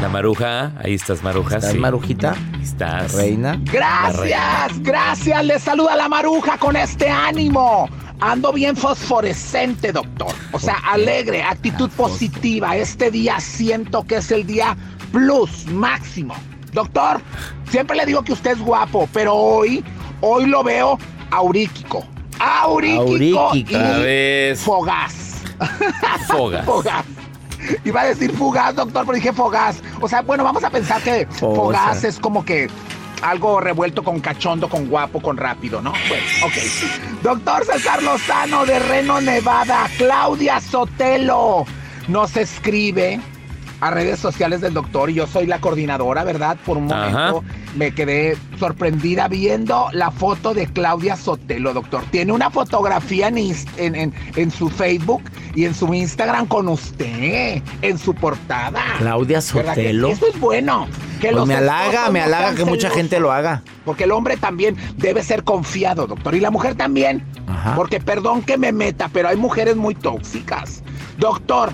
La 0.00 0.08
maruja, 0.08 0.72
ahí 0.82 0.94
estás, 0.94 1.24
maruja. 1.24 1.56
¿Estás, 1.56 1.72
sí. 1.72 1.78
Marujita? 1.78 2.32
Ahí 2.32 2.62
Estás. 2.62 3.14
Reina. 3.14 3.58
Gracias, 3.64 4.80
gracias. 4.80 5.44
Le 5.44 5.58
saluda 5.58 5.96
la 5.96 6.08
maruja 6.08 6.56
con 6.56 6.76
este 6.76 7.10
ánimo. 7.10 7.88
Ando 8.20 8.52
bien 8.52 8.76
fosforescente, 8.76 9.92
doctor. 9.92 10.32
O 10.52 10.58
sea, 10.60 10.76
alegre, 10.86 11.42
actitud 11.42 11.90
positiva. 11.90 12.76
Este 12.76 13.10
día 13.10 13.40
siento 13.40 14.04
que 14.04 14.16
es 14.16 14.30
el 14.30 14.46
día 14.46 14.76
plus, 15.10 15.66
máximo. 15.66 16.34
Doctor, 16.72 17.20
siempre 17.68 17.96
le 17.96 18.06
digo 18.06 18.22
que 18.22 18.34
usted 18.34 18.52
es 18.52 18.60
guapo, 18.60 19.08
pero 19.12 19.34
hoy, 19.34 19.84
hoy 20.20 20.46
lo 20.46 20.62
veo 20.62 20.96
auríquico. 21.32 22.06
Auríquico 22.38 23.48
Auríquico. 23.48 23.74
y 23.74 24.02
vez. 24.02 24.60
fogaz. 24.60 25.42
Fogas. 26.28 26.64
Fogaz. 26.64 27.04
Iba 27.84 28.02
a 28.02 28.06
decir 28.06 28.32
fugaz, 28.32 28.74
doctor, 28.74 29.04
pero 29.06 29.16
dije 29.16 29.32
fogaz. 29.32 29.82
O 30.00 30.08
sea, 30.08 30.22
bueno, 30.22 30.44
vamos 30.44 30.64
a 30.64 30.70
pensar 30.70 31.02
que 31.02 31.26
Fosa. 31.26 31.56
fogaz 31.56 32.04
es 32.04 32.18
como 32.18 32.44
que 32.44 32.68
algo 33.22 33.60
revuelto 33.60 34.02
con 34.04 34.20
cachondo, 34.20 34.68
con 34.68 34.88
guapo, 34.88 35.20
con 35.20 35.36
rápido, 35.36 35.82
¿no? 35.82 35.92
Bueno, 36.08 36.24
ok. 36.44 36.52
Doctor 37.22 37.64
César 37.64 38.02
Lozano 38.02 38.64
de 38.64 38.78
Reno, 38.78 39.20
Nevada. 39.20 39.88
Claudia 39.96 40.60
Sotelo 40.60 41.64
nos 42.06 42.36
escribe 42.36 43.20
a 43.80 43.90
redes 43.90 44.18
sociales 44.18 44.60
del 44.60 44.74
doctor 44.74 45.10
y 45.10 45.14
yo 45.14 45.26
soy 45.26 45.46
la 45.46 45.60
coordinadora, 45.60 46.24
¿verdad? 46.24 46.56
Por 46.66 46.76
un 46.78 46.92
Ajá. 46.92 47.08
momento 47.32 47.44
me 47.76 47.92
quedé 47.92 48.36
sorprendida 48.58 49.28
viendo 49.28 49.88
la 49.92 50.10
foto 50.10 50.52
de 50.54 50.66
Claudia 50.66 51.16
Sotelo, 51.16 51.72
doctor. 51.74 52.02
Tiene 52.10 52.32
una 52.32 52.50
fotografía 52.50 53.28
en, 53.28 53.38
en, 53.38 53.94
en- 53.94 54.14
en 54.36 54.50
su 54.50 54.68
Facebook 54.68 55.22
y 55.54 55.64
en 55.64 55.74
su 55.74 55.92
Instagram 55.94 56.46
con 56.46 56.68
usted, 56.68 57.62
en 57.82 57.98
su 57.98 58.14
portada. 58.14 58.82
Claudia 58.98 59.40
¿Verdad 59.54 59.74
que 59.74 59.80
Sotelo. 59.82 60.08
Eso 60.08 60.26
es 60.26 60.40
bueno. 60.40 60.86
Que 61.20 61.30
Pues 61.32 61.46
me 61.46 61.54
halaga, 61.56 62.10
me 62.10 62.20
halaga 62.20 62.54
que 62.54 62.64
mucha 62.64 62.90
gente 62.90 63.18
lo 63.18 63.32
haga. 63.32 63.62
Porque 63.84 64.04
el 64.04 64.12
hombre 64.12 64.36
también 64.36 64.76
debe 64.96 65.22
ser 65.24 65.42
confiado, 65.42 66.06
doctor. 66.06 66.34
Y 66.34 66.40
la 66.40 66.50
mujer 66.52 66.74
también. 66.76 67.24
Ajá. 67.48 67.74
Porque 67.74 67.98
perdón 68.00 68.42
que 68.42 68.56
me 68.56 68.70
meta, 68.72 69.08
pero 69.12 69.28
hay 69.28 69.36
mujeres 69.36 69.74
muy 69.76 69.94
tóxicas. 69.96 70.82
Doctor, 71.18 71.70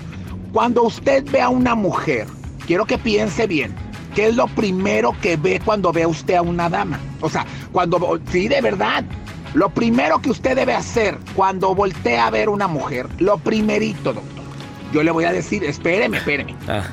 cuando 0.55 0.83
usted 0.83 1.25
ve 1.31 1.41
a 1.41 1.49
una 1.49 1.75
mujer, 1.75 2.27
quiero 2.65 2.85
que 2.85 2.97
piense 2.97 3.45
bien. 3.45 3.75
¿Qué 4.15 4.27
es 4.27 4.37
lo 4.37 4.47
primero 4.47 5.13
que 5.21 5.35
ve 5.35 5.59
cuando 5.65 5.91
ve 5.91 6.03
a 6.03 6.07
usted 6.07 6.35
a 6.35 6.41
una 6.41 6.69
dama? 6.69 6.97
O 7.19 7.29
sea, 7.29 7.45
cuando... 7.73 8.21
Sí, 8.31 8.47
de 8.47 8.61
verdad. 8.61 9.03
Lo 9.53 9.69
primero 9.69 10.21
que 10.21 10.29
usted 10.29 10.55
debe 10.55 10.73
hacer 10.73 11.17
cuando 11.35 11.75
voltea 11.75 12.27
a 12.27 12.29
ver 12.29 12.47
una 12.47 12.69
mujer, 12.69 13.09
lo 13.19 13.37
primerito, 13.37 14.13
doctor. 14.13 14.45
Yo 14.93 15.03
le 15.03 15.11
voy 15.11 15.25
a 15.25 15.33
decir, 15.33 15.61
espéreme, 15.65 16.19
espéreme. 16.19 16.55
Ah, 16.69 16.83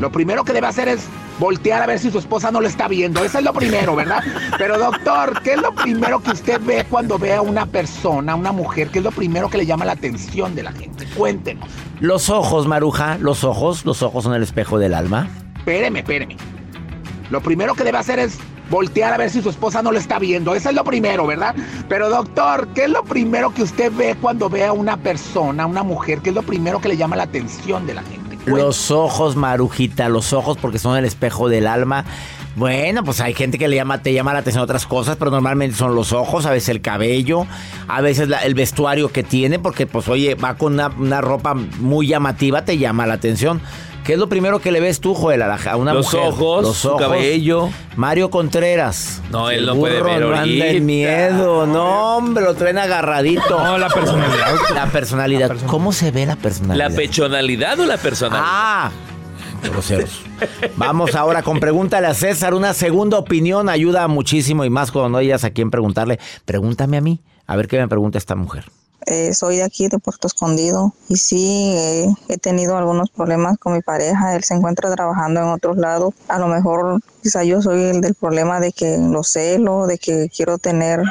Lo 0.00 0.10
primero 0.10 0.42
que 0.42 0.52
debe 0.52 0.66
hacer 0.66 0.88
es 0.88 1.06
voltear 1.38 1.82
a 1.82 1.86
ver 1.86 1.98
si 1.98 2.10
su 2.10 2.18
esposa 2.18 2.50
no 2.50 2.60
le 2.60 2.68
está 2.68 2.88
viendo. 2.88 3.24
Eso 3.24 3.38
es 3.38 3.44
lo 3.44 3.52
primero, 3.52 3.96
¿verdad? 3.96 4.22
Pero 4.58 4.78
doctor, 4.78 5.40
¿qué 5.42 5.52
es 5.52 5.60
lo 5.60 5.74
primero 5.74 6.20
que 6.20 6.30
usted 6.30 6.60
ve 6.62 6.84
cuando 6.88 7.18
ve 7.18 7.34
a 7.34 7.42
una 7.42 7.66
persona, 7.66 8.32
a 8.32 8.34
una 8.36 8.52
mujer? 8.52 8.88
¿Qué 8.88 8.98
es 8.98 9.04
lo 9.04 9.12
primero 9.12 9.48
que 9.48 9.58
le 9.58 9.66
llama 9.66 9.84
la 9.84 9.92
atención 9.92 10.54
de 10.54 10.62
la 10.62 10.72
gente? 10.72 11.06
Cuéntenos. 11.16 11.68
Los 12.00 12.30
ojos, 12.30 12.66
Maruja, 12.66 13.18
los 13.18 13.44
ojos, 13.44 13.84
los 13.84 14.02
ojos 14.02 14.24
son 14.24 14.34
el 14.34 14.42
espejo 14.42 14.78
del 14.78 14.94
alma. 14.94 15.28
Espéreme, 15.58 16.00
espéreme. 16.00 16.36
Lo 17.30 17.40
primero 17.40 17.74
que 17.74 17.84
debe 17.84 17.98
hacer 17.98 18.18
es 18.18 18.38
voltear 18.70 19.12
a 19.12 19.16
ver 19.16 19.30
si 19.30 19.42
su 19.42 19.50
esposa 19.50 19.82
no 19.82 19.92
le 19.92 19.98
está 19.98 20.18
viendo. 20.18 20.54
Eso 20.54 20.68
es 20.68 20.74
lo 20.74 20.84
primero, 20.84 21.26
¿verdad? 21.26 21.54
Pero 21.88 22.08
doctor, 22.08 22.68
¿qué 22.74 22.84
es 22.84 22.90
lo 22.90 23.02
primero 23.04 23.52
que 23.52 23.62
usted 23.62 23.92
ve 23.92 24.16
cuando 24.20 24.48
ve 24.48 24.64
a 24.64 24.72
una 24.72 24.96
persona, 24.96 25.64
a 25.64 25.66
una 25.66 25.82
mujer? 25.82 26.20
¿Qué 26.20 26.30
es 26.30 26.34
lo 26.34 26.42
primero 26.42 26.80
que 26.80 26.88
le 26.88 26.96
llama 26.96 27.16
la 27.16 27.24
atención 27.24 27.86
de 27.86 27.94
la 27.94 28.02
gente? 28.02 28.25
Los 28.46 28.90
ojos, 28.90 29.36
Marujita, 29.36 30.08
los 30.08 30.32
ojos 30.32 30.56
porque 30.60 30.78
son 30.78 30.96
el 30.96 31.04
espejo 31.04 31.48
del 31.48 31.66
alma. 31.66 32.04
Bueno, 32.56 33.04
pues 33.04 33.20
hay 33.20 33.34
gente 33.34 33.58
que 33.58 33.68
le 33.68 33.76
llama, 33.76 34.02
te 34.02 34.12
llama 34.14 34.32
la 34.32 34.38
atención 34.40 34.64
otras 34.64 34.86
cosas, 34.86 35.16
pero 35.16 35.30
normalmente 35.30 35.76
son 35.76 35.94
los 35.94 36.12
ojos, 36.12 36.46
a 36.46 36.50
veces 36.50 36.70
el 36.70 36.80
cabello, 36.80 37.46
a 37.86 38.00
veces 38.00 38.28
la- 38.28 38.38
el 38.44 38.54
vestuario 38.54 39.12
que 39.12 39.22
tiene, 39.22 39.58
porque 39.58 39.86
pues 39.86 40.08
oye, 40.08 40.34
va 40.36 40.54
con 40.54 40.72
una, 40.74 40.88
una 40.88 41.20
ropa 41.20 41.52
muy 41.54 42.06
llamativa, 42.08 42.64
te 42.64 42.78
llama 42.78 43.06
la 43.06 43.14
atención. 43.14 43.60
¿Qué 44.04 44.12
es 44.12 44.18
lo 44.20 44.28
primero 44.28 44.60
que 44.60 44.70
le 44.70 44.78
ves 44.80 45.00
tú, 45.00 45.14
Joel, 45.14 45.42
a, 45.42 45.48
la- 45.48 45.70
a 45.70 45.76
una 45.76 45.92
Los 45.92 46.06
mujer? 46.14 46.28
ojos, 46.30 46.76
su 46.76 46.96
cabello. 46.96 47.68
Mario 47.96 48.30
Contreras. 48.30 49.20
No, 49.30 49.50
él 49.50 49.66
no 49.66 49.74
puede 49.74 50.00
ver 50.00 50.20
no 50.22 50.34
anda 50.34 50.66
en 50.68 50.86
miedo. 50.86 51.66
No, 51.66 52.16
hombre, 52.16 52.44
lo 52.44 52.54
traen 52.54 52.78
agarradito. 52.78 53.62
No, 53.62 53.76
la 53.78 53.88
personalidad. 53.88 54.46
La 54.74 54.86
personalidad. 54.86 55.56
¿Cómo 55.66 55.92
se 55.92 56.12
ve 56.12 56.24
la 56.24 56.36
personalidad? 56.36 56.88
¿La 56.88 56.94
pechonalidad 56.96 57.80
o 57.80 57.84
la 57.84 57.96
personalidad? 57.98 58.44
Ah, 58.48 58.90
Vamos 60.76 61.14
ahora 61.14 61.42
con 61.42 61.60
pregúntale 61.60 62.06
a 62.06 62.14
César. 62.14 62.54
Una 62.54 62.74
segunda 62.74 63.18
opinión 63.18 63.68
ayuda 63.68 64.08
muchísimo 64.08 64.64
y 64.64 64.70
más 64.70 64.90
cuando 64.90 65.10
no 65.10 65.18
hayas 65.18 65.44
a 65.44 65.50
quién 65.50 65.70
preguntarle. 65.70 66.18
Pregúntame 66.44 66.96
a 66.96 67.00
mí. 67.00 67.20
A 67.46 67.56
ver 67.56 67.68
qué 67.68 67.78
me 67.78 67.88
pregunta 67.88 68.18
esta 68.18 68.34
mujer. 68.34 68.64
Eh, 69.06 69.34
soy 69.34 69.58
de 69.58 69.62
aquí, 69.62 69.86
de 69.86 70.00
Puerto 70.00 70.26
Escondido, 70.26 70.92
y 71.08 71.16
sí 71.16 71.72
eh, 71.76 72.08
he 72.28 72.38
tenido 72.38 72.76
algunos 72.76 73.08
problemas 73.08 73.56
con 73.56 73.74
mi 73.74 73.80
pareja. 73.80 74.34
Él 74.34 74.42
se 74.42 74.54
encuentra 74.54 74.92
trabajando 74.92 75.40
en 75.40 75.46
otros 75.46 75.76
lados. 75.76 76.12
A 76.26 76.40
lo 76.40 76.48
mejor 76.48 77.00
quizá 77.22 77.44
yo 77.44 77.62
soy 77.62 77.82
el 77.82 78.00
del 78.00 78.16
problema 78.16 78.58
de 78.58 78.72
que 78.72 78.98
lo 78.98 79.22
celo, 79.22 79.86
de 79.86 79.98
que 79.98 80.28
quiero 80.34 80.58
tenerlo 80.58 81.08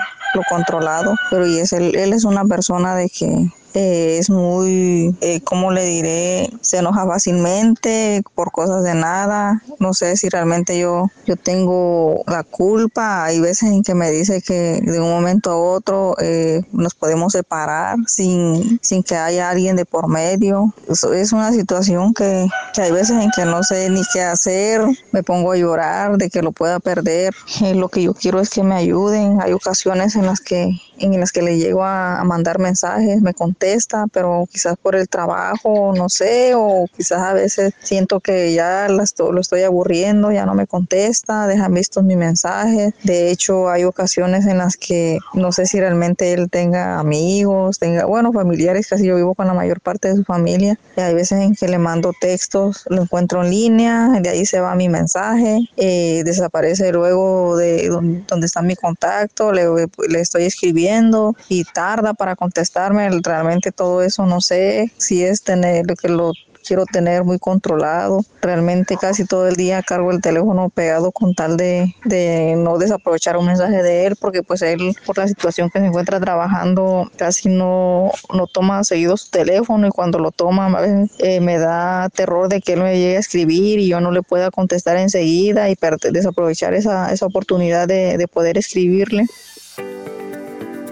controlado, 0.50 1.16
pero 1.30 1.48
y 1.48 1.60
es 1.60 1.72
él, 1.72 1.96
es 1.96 2.26
una 2.26 2.44
persona 2.44 2.96
de 2.96 3.10
que 3.10 3.50
es 3.76 4.30
muy, 4.30 5.16
eh, 5.22 5.42
¿cómo 5.42 5.72
le 5.72 5.84
diré? 5.84 6.50
Se 6.62 6.78
enoja 6.78 7.06
fácilmente 7.06 8.24
por 8.34 8.52
cosas 8.52 8.84
de 8.84 8.94
nada. 8.94 9.62
No 9.80 9.94
sé 9.94 10.16
si 10.18 10.30
realmente 10.30 10.80
yo, 10.80 11.10
yo 11.26 11.36
tengo 11.36 12.24
la 12.28 12.44
culpa. 12.44 13.26
Hay 13.26 13.40
veces 13.40 13.70
en 13.70 13.84
que 13.84 13.94
me 13.94 14.12
dice 14.12 14.42
que 14.42 14.82
de 14.82 15.00
un 15.00 15.10
momento 15.10 15.52
a 15.52 15.58
otro 15.58 16.16
eh, 16.20 16.62
nos 16.72 16.94
podemos 16.96 17.34
separar 17.34 17.98
sin, 18.08 18.80
sin 18.82 19.04
que 19.04 19.16
haya 19.16 19.50
alguien 19.50 19.76
de 19.76 19.86
por 19.86 20.08
medio. 20.08 20.74
Eso 20.88 21.14
es 21.14 21.34
una 21.34 21.52
situación 21.52 22.14
que, 22.14 22.48
que 22.74 22.82
hay 22.82 22.92
veces 22.92 23.22
en 23.22 23.30
que 23.36 23.46
no 23.46 23.64
sé 23.64 23.90
ni 23.90 24.02
qué 24.14 24.22
hacer. 24.22 24.82
Me 25.12 25.24
pongo 25.24 25.52
a 25.52 25.58
llorar 25.58 26.18
de 26.18 26.30
que 26.30 26.42
lo 26.42 26.52
pueda 26.52 26.80
perder. 26.80 27.34
Eh, 27.62 27.76
lo 27.76 27.90
que 27.90 28.04
yo 28.04 28.14
quiero 28.14 28.40
es 28.40 28.50
que 28.50 28.64
me 28.64 28.76
ayuden. 28.76 29.42
Hay 29.42 29.54
ocasiones 29.54 30.16
en 30.16 30.26
las 30.26 30.40
que 30.40 30.80
en 30.98 31.20
las 31.20 31.32
que 31.32 31.42
le 31.42 31.58
llego 31.58 31.84
a, 31.84 32.22
a 32.22 32.24
mandar 32.24 32.58
mensajes, 32.60 33.22
me 33.22 33.34
contesta, 33.66 34.06
pero 34.12 34.48
quizás 34.52 34.76
por 34.82 34.96
el 34.96 35.08
trabajo, 35.10 35.94
no 35.96 36.08
sé, 36.08 36.54
o 36.56 36.86
quizás 36.96 37.20
a 37.20 37.34
veces 37.34 37.74
siento 37.82 38.20
que 38.20 38.54
ya 38.54 38.88
lo 38.90 39.40
estoy 39.42 39.64
aburriendo, 39.64 40.32
ya 40.32 40.46
no 40.46 40.54
me 40.54 40.68
contesta, 40.68 41.48
dejan 41.48 41.74
vistos 41.74 42.04
mis 42.04 42.18
mensajes. 42.18 42.94
De 43.04 43.32
hecho, 43.32 43.70
hay 43.70 43.84
ocasiones 43.84 44.46
en 44.46 44.60
las 44.60 44.78
que 44.78 45.18
no 45.34 45.52
sé 45.52 45.66
si 45.66 45.80
realmente 45.80 46.34
él 46.34 46.48
tenga 46.50 47.00
amigos, 47.00 47.80
tenga, 47.80 48.06
bueno, 48.06 48.32
familiares, 48.32 48.88
casi 48.88 49.08
yo 49.08 49.16
vivo 49.16 49.34
con 49.34 49.48
la 49.48 49.54
mayor 49.54 49.82
parte 49.82 50.10
de 50.10 50.16
su 50.18 50.24
familia. 50.24 50.78
Y 50.96 51.02
hay 51.02 51.16
veces 51.16 51.40
en 51.42 51.56
que 51.56 51.68
le 51.68 51.80
mando 51.80 52.12
textos, 52.20 52.84
lo 52.90 53.02
encuentro 53.02 53.44
en 53.44 53.50
línea, 53.50 54.10
de 54.22 54.30
ahí 54.30 54.46
se 54.46 54.60
va 54.60 54.76
mi 54.76 54.90
mensaje, 54.90 55.68
eh, 55.78 56.22
desaparece 56.24 56.92
luego 56.92 57.58
de 57.58 57.90
don- 57.90 58.26
donde 58.28 58.46
está 58.46 58.62
mi 58.62 58.76
contacto, 58.76 59.52
le, 59.52 59.66
le 60.08 60.20
estoy 60.20 60.44
escribiendo 60.46 61.36
y 61.50 61.64
tarda 61.64 62.14
para 62.14 62.36
contestarme. 62.36 63.10
Realmente 63.24 63.55
todo 63.72 64.02
eso 64.02 64.26
no 64.26 64.42
sé 64.42 64.92
si 64.98 65.24
es 65.24 65.44
tener 65.44 65.86
que 66.00 66.10
lo 66.10 66.34
quiero 66.66 66.86
tener 66.86 67.24
muy 67.24 67.40
controlado. 67.40 68.22
Realmente 68.42 68.98
casi 68.98 69.26
todo 69.26 69.48
el 69.48 69.56
día 69.56 69.84
cargo 69.84 70.12
el 70.12 70.22
teléfono 70.22 70.70
pegado 70.70 71.12
con 71.12 71.34
tal 71.34 71.58
de, 71.58 71.96
de 72.04 72.56
no 72.58 72.78
desaprovechar 72.78 73.38
un 73.38 73.46
mensaje 73.46 73.82
de 73.84 74.08
él, 74.08 74.16
porque 74.20 74.44
pues 74.44 74.62
él 74.62 74.96
por 75.06 75.18
la 75.18 75.28
situación 75.28 75.70
que 75.70 75.80
se 75.80 75.86
encuentra 75.86 76.20
trabajando 76.20 77.10
casi 77.18 77.50
no, 77.50 78.12
no 78.34 78.48
toma 78.48 78.84
seguido 78.84 79.16
su 79.16 79.30
teléfono 79.30 79.88
y 79.88 79.92
cuando 79.92 80.20
lo 80.20 80.32
toma 80.32 80.66
a 80.66 80.82
veces, 80.82 81.12
eh, 81.20 81.40
me 81.40 81.58
da 81.58 82.10
terror 82.10 82.50
de 82.50 82.62
que 82.62 82.74
él 82.74 82.82
me 82.82 82.98
llegue 82.98 83.18
a 83.18 83.20
escribir 83.20 83.80
y 83.80 83.88
yo 83.88 84.02
no 84.02 84.12
le 84.12 84.24
pueda 84.24 84.52
contestar 84.52 84.98
enseguida 84.98 85.70
y 85.70 85.78
desaprovechar 86.12 86.74
esa, 86.74 87.12
esa 87.12 87.26
oportunidad 87.26 87.88
de, 87.88 88.18
de 88.18 88.28
poder 88.28 88.58
escribirle. 88.58 89.28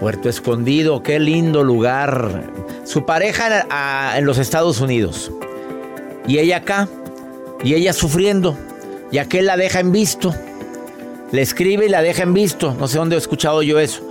Puerto 0.04 0.28
Escondido, 0.28 1.02
qué 1.02 1.18
lindo 1.18 1.64
lugar. 1.64 2.42
Su 2.84 3.06
pareja 3.06 4.18
en, 4.18 4.26
los 4.26 4.36
Estados 4.36 4.82
Unidos. 4.82 5.32
Y 6.28 6.40
ella 6.40 6.58
acá. 6.58 6.90
Y 7.62 7.72
ella 7.72 7.94
sufriendo. 7.94 8.54
Y 9.10 9.16
aquel 9.16 9.46
la 9.46 9.56
deja 9.56 9.80
en 9.80 9.92
visto. 9.92 10.34
Le 11.32 11.40
escribe 11.40 11.86
y 11.86 11.88
la 11.88 12.02
deja 12.02 12.22
en 12.22 12.34
visto. 12.34 12.76
No 12.78 12.86
sé 12.86 12.98
dónde 12.98 13.14
he 13.14 13.18
escuchado 13.18 13.62
yo 13.62 13.78
eso. 13.78 14.02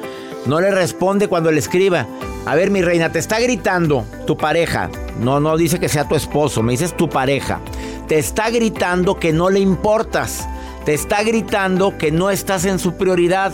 No 0.47 0.59
le 0.61 0.71
responde 0.71 1.27
cuando 1.27 1.51
le 1.51 1.59
escriba. 1.59 2.07
A 2.47 2.55
ver, 2.55 2.71
mi 2.71 2.81
reina, 2.81 3.11
te 3.11 3.19
está 3.19 3.39
gritando 3.39 4.03
tu 4.25 4.35
pareja. 4.35 4.89
No, 5.19 5.39
no 5.39 5.55
dice 5.57 5.79
que 5.79 5.89
sea 5.89 6.07
tu 6.07 6.15
esposo, 6.15 6.63
me 6.63 6.71
dices 6.71 6.97
tu 6.97 7.07
pareja. 7.07 7.59
Te 8.07 8.17
está 8.17 8.49
gritando 8.49 9.19
que 9.19 9.31
no 9.31 9.51
le 9.51 9.59
importas. 9.59 10.47
Te 10.85 10.95
está 10.95 11.21
gritando 11.21 11.99
que 11.99 12.11
no 12.11 12.31
estás 12.31 12.65
en 12.65 12.79
su 12.79 12.95
prioridad. 12.95 13.53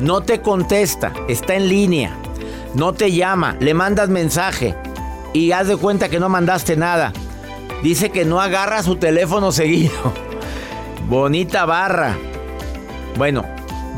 No 0.00 0.20
te 0.20 0.40
contesta, 0.40 1.12
está 1.28 1.54
en 1.54 1.68
línea. 1.68 2.16
No 2.74 2.92
te 2.92 3.10
llama, 3.10 3.56
le 3.58 3.74
mandas 3.74 4.08
mensaje 4.08 4.76
y 5.32 5.52
haz 5.52 5.66
de 5.66 5.76
cuenta 5.76 6.08
que 6.08 6.20
no 6.20 6.28
mandaste 6.28 6.76
nada. 6.76 7.12
Dice 7.82 8.10
que 8.10 8.24
no 8.24 8.40
agarra 8.40 8.82
su 8.82 8.96
teléfono 8.96 9.50
seguido. 9.52 10.12
Bonita 11.08 11.64
barra. 11.64 12.16
Bueno, 13.16 13.44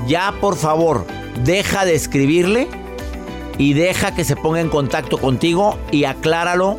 ya 0.07 0.35
por 0.41 0.57
favor, 0.57 1.05
deja 1.45 1.85
de 1.85 1.95
escribirle 1.95 2.69
y 3.59 3.75
deja 3.75 4.15
que 4.15 4.25
se 4.25 4.37
ponga 4.37 4.61
en 4.61 4.71
contacto 4.71 5.19
contigo 5.19 5.77
y 5.91 6.05
acláralo 6.05 6.79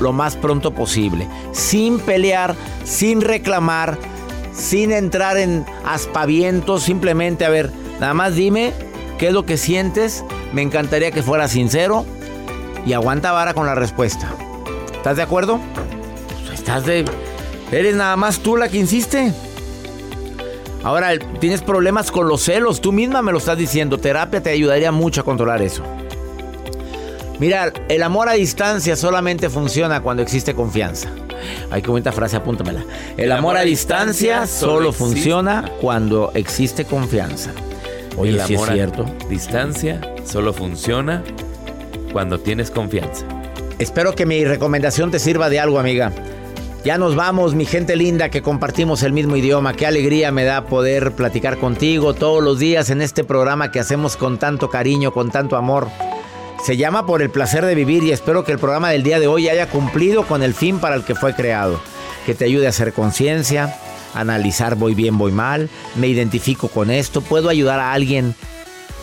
lo 0.00 0.12
más 0.12 0.34
pronto 0.34 0.72
posible. 0.72 1.28
Sin 1.52 2.00
pelear, 2.00 2.56
sin 2.84 3.20
reclamar, 3.20 3.98
sin 4.52 4.90
entrar 4.90 5.36
en 5.36 5.64
aspavientos, 5.84 6.82
simplemente 6.82 7.44
a 7.44 7.50
ver, 7.50 7.70
nada 8.00 8.14
más 8.14 8.34
dime 8.34 8.72
qué 9.18 9.28
es 9.28 9.32
lo 9.32 9.44
que 9.46 9.56
sientes. 9.56 10.24
Me 10.52 10.62
encantaría 10.62 11.10
que 11.10 11.22
fuera 11.22 11.46
sincero 11.48 12.04
y 12.86 12.92
aguanta 12.92 13.32
vara 13.32 13.54
con 13.54 13.66
la 13.66 13.74
respuesta. 13.74 14.32
¿Estás 14.94 15.16
de 15.16 15.22
acuerdo? 15.22 15.60
Pues 16.46 16.58
estás 16.60 16.84
de. 16.86 17.04
Eres 17.70 17.94
nada 17.96 18.16
más 18.16 18.38
tú 18.40 18.56
la 18.56 18.68
que 18.68 18.78
insiste. 18.78 19.32
Ahora, 20.84 21.12
el- 21.12 21.20
tienes 21.40 21.60
problemas 21.60 22.10
con 22.10 22.28
los 22.28 22.42
celos. 22.42 22.80
Tú 22.80 22.92
misma 22.92 23.20
me 23.20 23.32
lo 23.32 23.38
estás 23.38 23.58
diciendo. 23.58 23.98
Terapia 23.98 24.42
te 24.42 24.50
ayudaría 24.50 24.90
mucho 24.92 25.20
a 25.20 25.24
controlar 25.24 25.60
eso. 25.60 25.82
Mira, 27.38 27.72
el 27.88 28.02
amor 28.02 28.28
a 28.28 28.32
distancia 28.32 28.96
solamente 28.96 29.48
funciona 29.50 30.00
cuando 30.00 30.22
existe 30.22 30.54
confianza. 30.54 31.08
Ay, 31.70 31.82
qué 31.82 31.90
bonita 31.90 32.10
frase, 32.10 32.36
apúntamela. 32.36 32.82
El, 33.16 33.30
amor, 33.30 33.56
a 33.56 33.60
distancia, 33.60 34.46
solo 34.46 34.92
funciona 34.92 35.70
cuando 35.80 36.32
existe 36.34 36.84
confianza. 36.84 37.50
Oye, 38.18 38.32
el 38.32 38.40
sí 38.42 38.54
es 38.54 38.62
cierto. 38.66 39.04
a 39.04 39.28
distancia 39.28 40.00
solo 40.24 40.52
funciona 40.52 41.22
cuando 42.12 42.38
tienes 42.38 42.70
confianza. 42.70 43.24
Espero 43.78 44.14
que 44.14 44.26
mi 44.26 44.44
recomendación 44.44 45.10
te 45.10 45.18
sirva 45.18 45.48
de 45.48 45.60
algo, 45.60 45.78
amiga. 45.78 46.12
Ya 46.84 46.96
nos 46.96 47.14
vamos, 47.14 47.54
mi 47.54 47.64
gente 47.64 47.96
linda, 47.96 48.28
que 48.28 48.42
compartimos 48.42 49.02
el 49.02 49.12
mismo 49.12 49.36
idioma. 49.36 49.74
Qué 49.74 49.86
alegría 49.86 50.32
me 50.32 50.44
da 50.44 50.66
poder 50.66 51.12
platicar 51.12 51.58
contigo 51.58 52.14
todos 52.14 52.42
los 52.42 52.58
días 52.58 52.90
en 52.90 53.02
este 53.02 53.24
programa 53.24 53.70
que 53.70 53.80
hacemos 53.80 54.16
con 54.16 54.38
tanto 54.38 54.70
cariño, 54.70 55.12
con 55.12 55.30
tanto 55.30 55.56
amor. 55.56 55.88
Se 56.64 56.76
llama 56.76 57.06
Por 57.06 57.22
el 57.22 57.30
placer 57.30 57.64
de 57.64 57.74
vivir 57.74 58.02
y 58.02 58.12
espero 58.12 58.44
que 58.44 58.52
el 58.52 58.58
programa 58.58 58.90
del 58.90 59.02
día 59.02 59.20
de 59.20 59.28
hoy 59.28 59.48
haya 59.48 59.68
cumplido 59.68 60.26
con 60.26 60.42
el 60.42 60.54
fin 60.54 60.78
para 60.78 60.94
el 60.94 61.04
que 61.04 61.14
fue 61.14 61.34
creado. 61.34 61.80
Que 62.26 62.34
te 62.34 62.44
ayude 62.44 62.66
a 62.66 62.70
hacer 62.70 62.92
conciencia, 62.92 63.76
analizar 64.14 64.74
voy 64.74 64.94
bien, 64.94 65.18
voy 65.18 65.32
mal, 65.32 65.68
me 65.96 66.08
identifico 66.08 66.68
con 66.68 66.90
esto, 66.90 67.20
puedo 67.20 67.48
ayudar 67.48 67.80
a 67.80 67.92
alguien. 67.92 68.34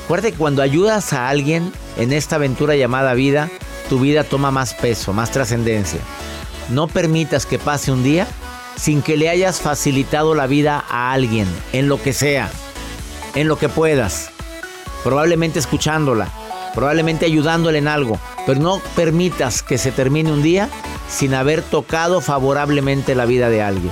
Recuerda 0.01 0.31
que 0.31 0.37
cuando 0.37 0.61
ayudas 0.61 1.13
a 1.13 1.29
alguien 1.29 1.71
en 1.97 2.13
esta 2.13 2.35
aventura 2.35 2.75
llamada 2.75 3.13
vida, 3.13 3.49
tu 3.89 3.99
vida 3.99 4.23
toma 4.23 4.51
más 4.51 4.73
peso, 4.73 5.13
más 5.13 5.31
trascendencia. 5.31 5.99
No 6.69 6.87
permitas 6.87 7.45
que 7.45 7.59
pase 7.59 7.91
un 7.91 8.03
día 8.03 8.27
sin 8.75 9.01
que 9.01 9.17
le 9.17 9.29
hayas 9.29 9.61
facilitado 9.61 10.35
la 10.35 10.47
vida 10.47 10.83
a 10.89 11.11
alguien, 11.13 11.47
en 11.73 11.87
lo 11.87 12.01
que 12.01 12.13
sea, 12.13 12.49
en 13.35 13.47
lo 13.47 13.57
que 13.57 13.69
puedas. 13.69 14.29
Probablemente 15.03 15.59
escuchándola, 15.59 16.29
probablemente 16.73 17.25
ayudándole 17.25 17.77
en 17.77 17.87
algo, 17.87 18.19
pero 18.45 18.59
no 18.59 18.81
permitas 18.95 19.63
que 19.63 19.77
se 19.77 19.91
termine 19.91 20.31
un 20.31 20.43
día 20.43 20.69
sin 21.09 21.33
haber 21.33 21.61
tocado 21.61 22.21
favorablemente 22.21 23.15
la 23.15 23.25
vida 23.25 23.49
de 23.49 23.61
alguien. 23.61 23.91